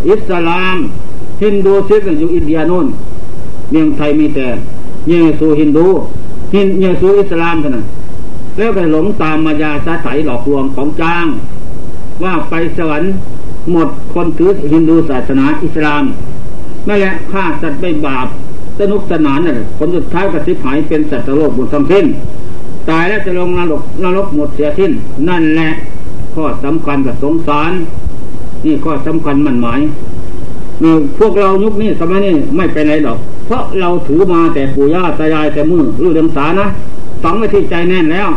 [0.09, 0.77] อิสลาม
[1.41, 2.87] ฮินดูซิสอยู่อินเดียโน่น
[3.71, 4.47] เมืองไทยมีแต่
[5.09, 5.87] เยซูฮินดู
[6.55, 7.85] ฮินเยซูอิสลามเท่านั้น
[8.57, 11.25] แล้วไปหลงตามมายาสาไถหลอกลวงของจ้าง
[12.23, 13.11] ว่าไปสวรรค์
[13.71, 16.03] หมดคนถือฮินดูศาสนาอิสลาม
[16.87, 18.27] นั่นแหละฆ่าสัตว์ไม่บาป
[18.79, 22.05] สนุกสนานน่ะผลสุดท้ายก็สิบหายเป็นสัตว์โลกบนทั้งสิ้น
[22.89, 24.91] ตายแล้วจะลงนรกนรกหมดเสียสิ้น
[25.29, 25.69] นั่นแหละ
[26.33, 27.71] ข้อสำคัญกับสงสาร
[28.65, 29.81] นี่ข้อสำคัญมันหมาย
[31.17, 36.67] พวกเรายุคนี้สมัยนี้ไม่ไปไหนหรอก เพราะเราถือมาแต่ปู่ย่าตายายแต่มือรู้เรื่องสานะ
[37.23, 38.29] ฝังไว้ที่ใจแน่นแล้ว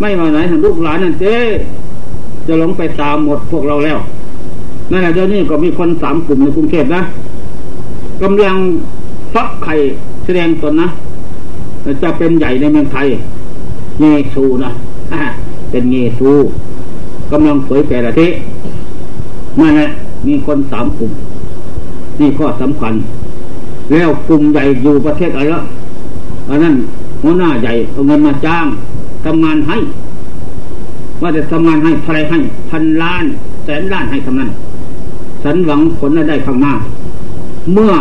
[0.00, 1.34] ไม่มาไหนลูกหลานนั่นเจ๊
[2.46, 3.98] จะหลงไปตามหมดพวกเราแล้ว
[4.90, 7.02] นั่นแหละเดี๋ยวนี้ก็มีคนสามกลุ่มในกรุงเทพนะ
[8.22, 8.56] กำลัง
[9.34, 9.74] ฟักไข่
[10.24, 10.88] แสดงตนนะ
[12.02, 13.06] จะเป็นใหญ่ในเมืองไทย
[14.00, 14.70] เยซูนะ
[15.70, 16.30] เป็นเยซู
[17.32, 18.26] กำลังเผยแผ่ละที
[19.58, 19.88] นั่นแหละ
[20.26, 21.10] มีคนสามกลุ่ม
[22.20, 22.94] นี่ข้อสำคัญ
[23.92, 25.60] แล้วกลุ่มใหญ่อยู่ประเทศอะไรละ
[26.48, 26.74] อันนั้น
[27.22, 28.66] หัวหน้าใหญ่เอาเงินมาจ้าง
[29.24, 29.76] ทำงานให้
[31.22, 32.38] ว่าจะทำงานให้ใครให้
[32.70, 33.24] พันล้าน
[33.64, 34.50] แสนล้านให้ทำนั้น
[35.44, 36.72] สันหวังผลได้ข้างหน้า
[37.74, 37.92] เมื่อ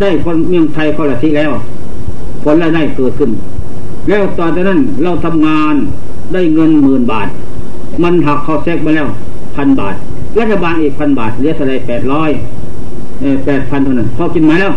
[0.00, 1.52] ได้คนเมืองไทยคนละทีแล้ว
[2.42, 3.30] ผลได้เกิดขึ้น
[4.08, 5.74] แล้วตอนนั้นเราทำงาน
[6.32, 7.28] ได้เงินหมื่นบาท
[8.02, 9.08] มันหักเขาแทรกมาแล้ว
[9.56, 9.94] พันบาท
[10.38, 12.30] รัฐบาลอีกพันบาทเหลือเท่าไรแปดร้อย
[13.46, 14.72] แปดพันเท่านั้นพอกินไหมแล้ว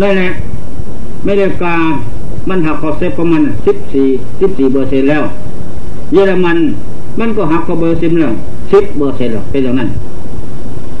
[0.00, 0.28] ได้แหละ
[1.24, 1.76] ไม่ได้กา
[2.48, 4.06] มันหักคอเซฟของมันสิบสี่
[4.40, 5.22] สิบสี่เปอร์เซ็นแล้ว
[6.12, 6.58] เยอรมัน
[7.20, 8.32] มันก็หักคอเบอร์ซิมแล้ว
[8.72, 9.88] สิบเปอร์เซ็นต์หรอกเป็นอย่างนั้น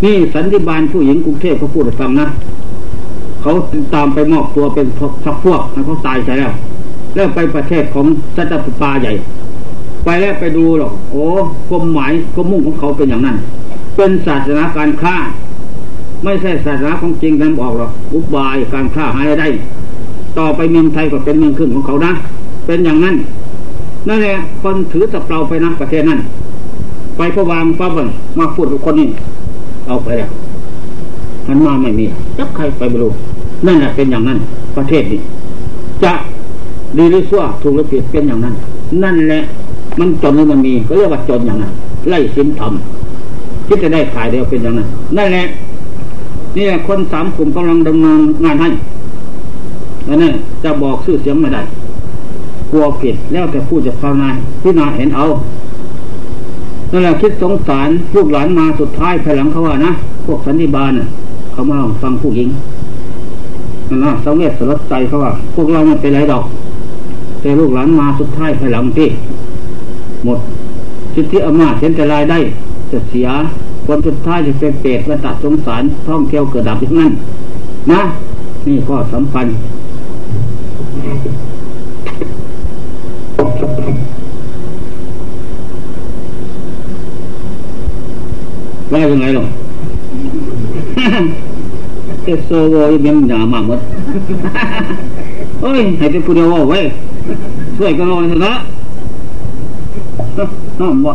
[0.04, 2.26] นี่สันติบาลผู้หญิงกรุงเทพเขาพูดให้ฟังนะ
[3.42, 3.50] เขา
[3.94, 4.86] ตามไปมอบตัวเป็น
[5.24, 6.52] พักพวกเขาตายใช่แล้ว
[7.14, 8.06] แล้วไปประเทศของ
[8.36, 9.12] สัตว์ปาใหญ่
[10.04, 11.24] ไปแล้วไปดูหรอก โอ้
[11.70, 13.36] กลมหมายกลมมุ่งของเขาเป็นอย่างนั้น
[13.96, 15.16] เป็นศาสนาการฆ่า
[16.24, 19.48] ไม่ใช่ศาสนาของจริงกันบอกหรอกอุบายการฆ่าหายได้
[20.38, 22.12] ต่อไปเมืองไทยก็เป็นเมืองขึ้นของเขานะ
[22.66, 23.16] เป็นอย่างนั้น
[24.08, 26.20] นั่นแหละคนถือตะเปาไปนะประเทศนั้น
[27.16, 27.92] ไปพระวางปั๊บ
[28.38, 29.08] มาพูดกับคนนี้
[29.86, 30.30] เอาไปแล้ว
[31.46, 32.06] มันมาไม่มี
[32.38, 33.10] จับใครไปไม่รู้
[33.66, 34.38] นั่นแหละเป็นอย่างนั้น
[34.76, 35.20] ประเทศนี้
[36.04, 36.12] จะ
[36.96, 38.54] ดีหรือชั่วถูกหรือผิดเป็นอย่างนั้น
[39.02, 39.40] นั่นแหละ
[39.98, 41.72] มันจนหรือมันมีก็เรียกว่าจนอย่างนั้น
[42.08, 45.44] ไล่สินทำคิดจะได้ขายเดียวเป็นอย่างนั้น นั่นแหละ
[46.56, 48.68] นี่คนสามกลุ่มกำลังดำเนินงานให้
[50.08, 50.30] อันนี้
[50.64, 51.62] จะบอกชื่อเสียงไม่ได้
[52.70, 54.28] กลัวผิดแล้วแต่ผู้จะภาวนา
[54.62, 55.24] พี่นาเห็นเอา
[56.92, 59.92] นั่นแหละคิดสงสารลูกหลานมาสุดท้ายภายหลังเขาว่านะ
[60.26, 61.06] พวกสันติบาลน่ะ
[61.52, 62.48] เขามาฟังผู้หญิง
[64.04, 66.44] นะสังเวชสลดใจเขาว่า พวกเราไม่เป็นไรดอก
[67.42, 69.08] แต่ลูกหลานมาสุดท้ายภายหลังที่
[70.24, 70.38] หมด
[71.14, 72.38] สิทธิอำนาจเห็นแต่รายได้
[72.92, 73.28] จะเสีย
[73.86, 77.12] คนสุดท้ายจะเป็นเปรตวัฏสงสารท่องเที่ยวเกิดดับอย่างนั้น
[77.92, 78.00] นะ
[78.66, 79.46] นี่ก็สำคัญ
[88.92, 89.44] ว่ายังไงหรอ
[92.24, 93.80] เอสโซโวยังเป็นหนามาหมด
[95.62, 96.78] เอ้ย ให้เป็นผู้เดียวว่าไว้
[97.76, 98.54] ช่วยกันรอเถอะนะ
[100.80, 101.14] น้อมว่า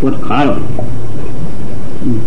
[0.00, 0.56] ปวดขาหรอ
[2.02, 2.18] อืม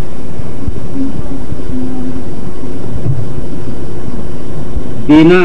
[5.08, 5.44] ปีหน้า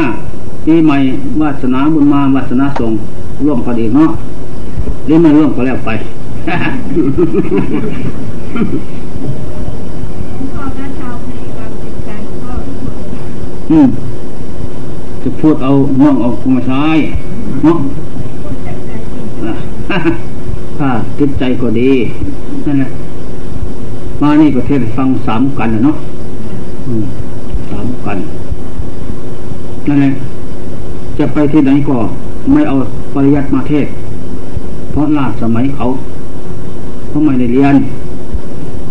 [0.65, 0.97] ปีใหม่
[1.41, 2.91] วาสนาบุญมาวาสนาส่ง
[3.45, 4.11] ร่วมกันอีกเนาะ
[5.05, 5.89] หรือไม่ร่วมก็แล้วไป
[10.53, 12.09] พ่อแม่ชาวในความจิตใจ
[12.43, 12.51] ก็
[13.71, 13.87] อืม
[15.23, 16.83] จะพูดเอาน่องเอามาใช้
[17.63, 17.77] เนาะ
[18.41, 19.53] พูดจากใจจริงอะ
[20.77, 20.89] ถ้า
[21.19, 21.91] จิตใจก็ดี
[22.65, 22.89] นั่นแหละ
[24.21, 25.97] มานี่ประเทศฟังสามกันนะเนาะ
[27.71, 28.17] สามกัน
[29.87, 30.11] นั่นแหละ
[31.17, 31.97] จะไปที่ไหนก็
[32.53, 32.75] ไม่เอา
[33.13, 33.87] ปริยัติมาเทศ
[34.91, 35.85] เพราะลาสมัยเขา
[37.07, 37.75] เขาไม่ได้เรียน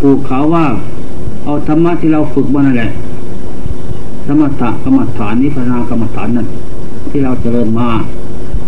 [0.01, 0.65] ปลูกเขาว่า
[1.45, 2.89] เอาธรรมะที่เราฝึกมานั่นแหละ
[4.27, 6.47] สมถะกรรมฐานนิพพานกรรมฐานนั่น
[7.11, 7.89] ที่เราเจริญมา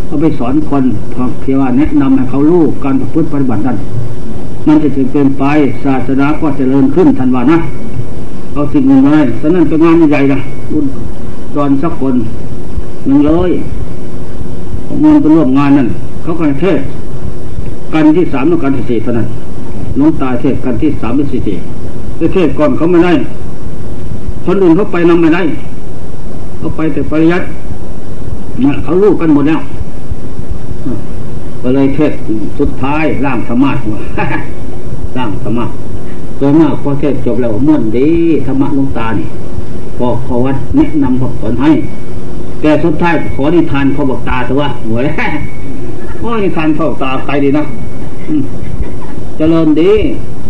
[0.08, 0.84] เอาไปสอนคน
[1.40, 3.76] เพียงว่าแนะนำให้เขารู้การประพฤติปฏิบัตินั้น
[4.66, 5.44] มันจะถึงเป็นไป
[5.84, 7.58] ศาสนาก็เจริญขึ้นทันวันนะ
[8.52, 10.38] เอาสิ่งหนึ่งเลยฉะนั้นเป็นงานใหญ่นะ
[10.72, 10.86] อุด
[11.56, 12.14] ตอนสักคน
[13.06, 13.50] หนึ่งเลย
[15.00, 15.88] เงินไปร่วมงานนั่น
[16.22, 16.78] เขาก็เทศ
[17.94, 19.26] กันที่สามแล้วกันที่สี่เท่านั้น
[19.98, 21.56] น้องตาเทศกันที่สามและสี่สี่
[22.34, 23.12] เทศก่อนเขาไม่ได้
[24.46, 25.42] คนอื่นเขาไปนำไม่ได้
[26.58, 27.46] เขาไปแต่ปริยัติ
[28.60, 29.60] เนี่ยเขารู้กันหมดแล้ว
[31.62, 32.12] ก็เลยเทศ
[32.58, 33.70] สุดท้ายร่างธรรมะ
[35.16, 35.66] ร่างธรรมะ
[36.38, 38.08] โดยมากพอเทศจบแล้วม่วนดี
[38.46, 39.26] ธรรมะลวงตานี่
[39.98, 41.70] พอขอวัดแนะนำบอกสอนให้
[42.60, 45.14] แต่สุดท้ายขอนิทานเขาบอกตาเถอะว่าหัวแล้ว
[46.20, 47.64] โอ้นิทานเขาบอกตาใครดีนะ
[49.36, 49.90] เจริญดี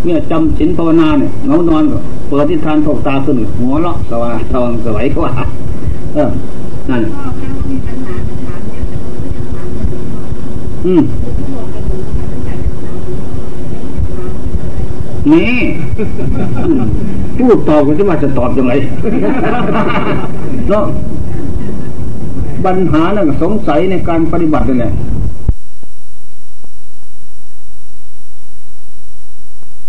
[0.04, 1.98] เมื่อจำศีลภาวนาเนี่ยเงานอนก็
[2.28, 5.32] เปิดนิทานเขาบอกตาขึ้นหัวเราะสว่างสว่างสวยเขาว่า
[6.14, 6.30] เออ
[6.90, 7.02] นั่น
[10.86, 11.02] อืม
[15.32, 15.52] นี่
[17.38, 18.72] พูดตอบกันที่ว่าจะตอบยังไง
[20.68, 20.84] เนาะ
[22.64, 24.92] ปัญหานั่นสงสัยในการปฏิบัตินี่แหละ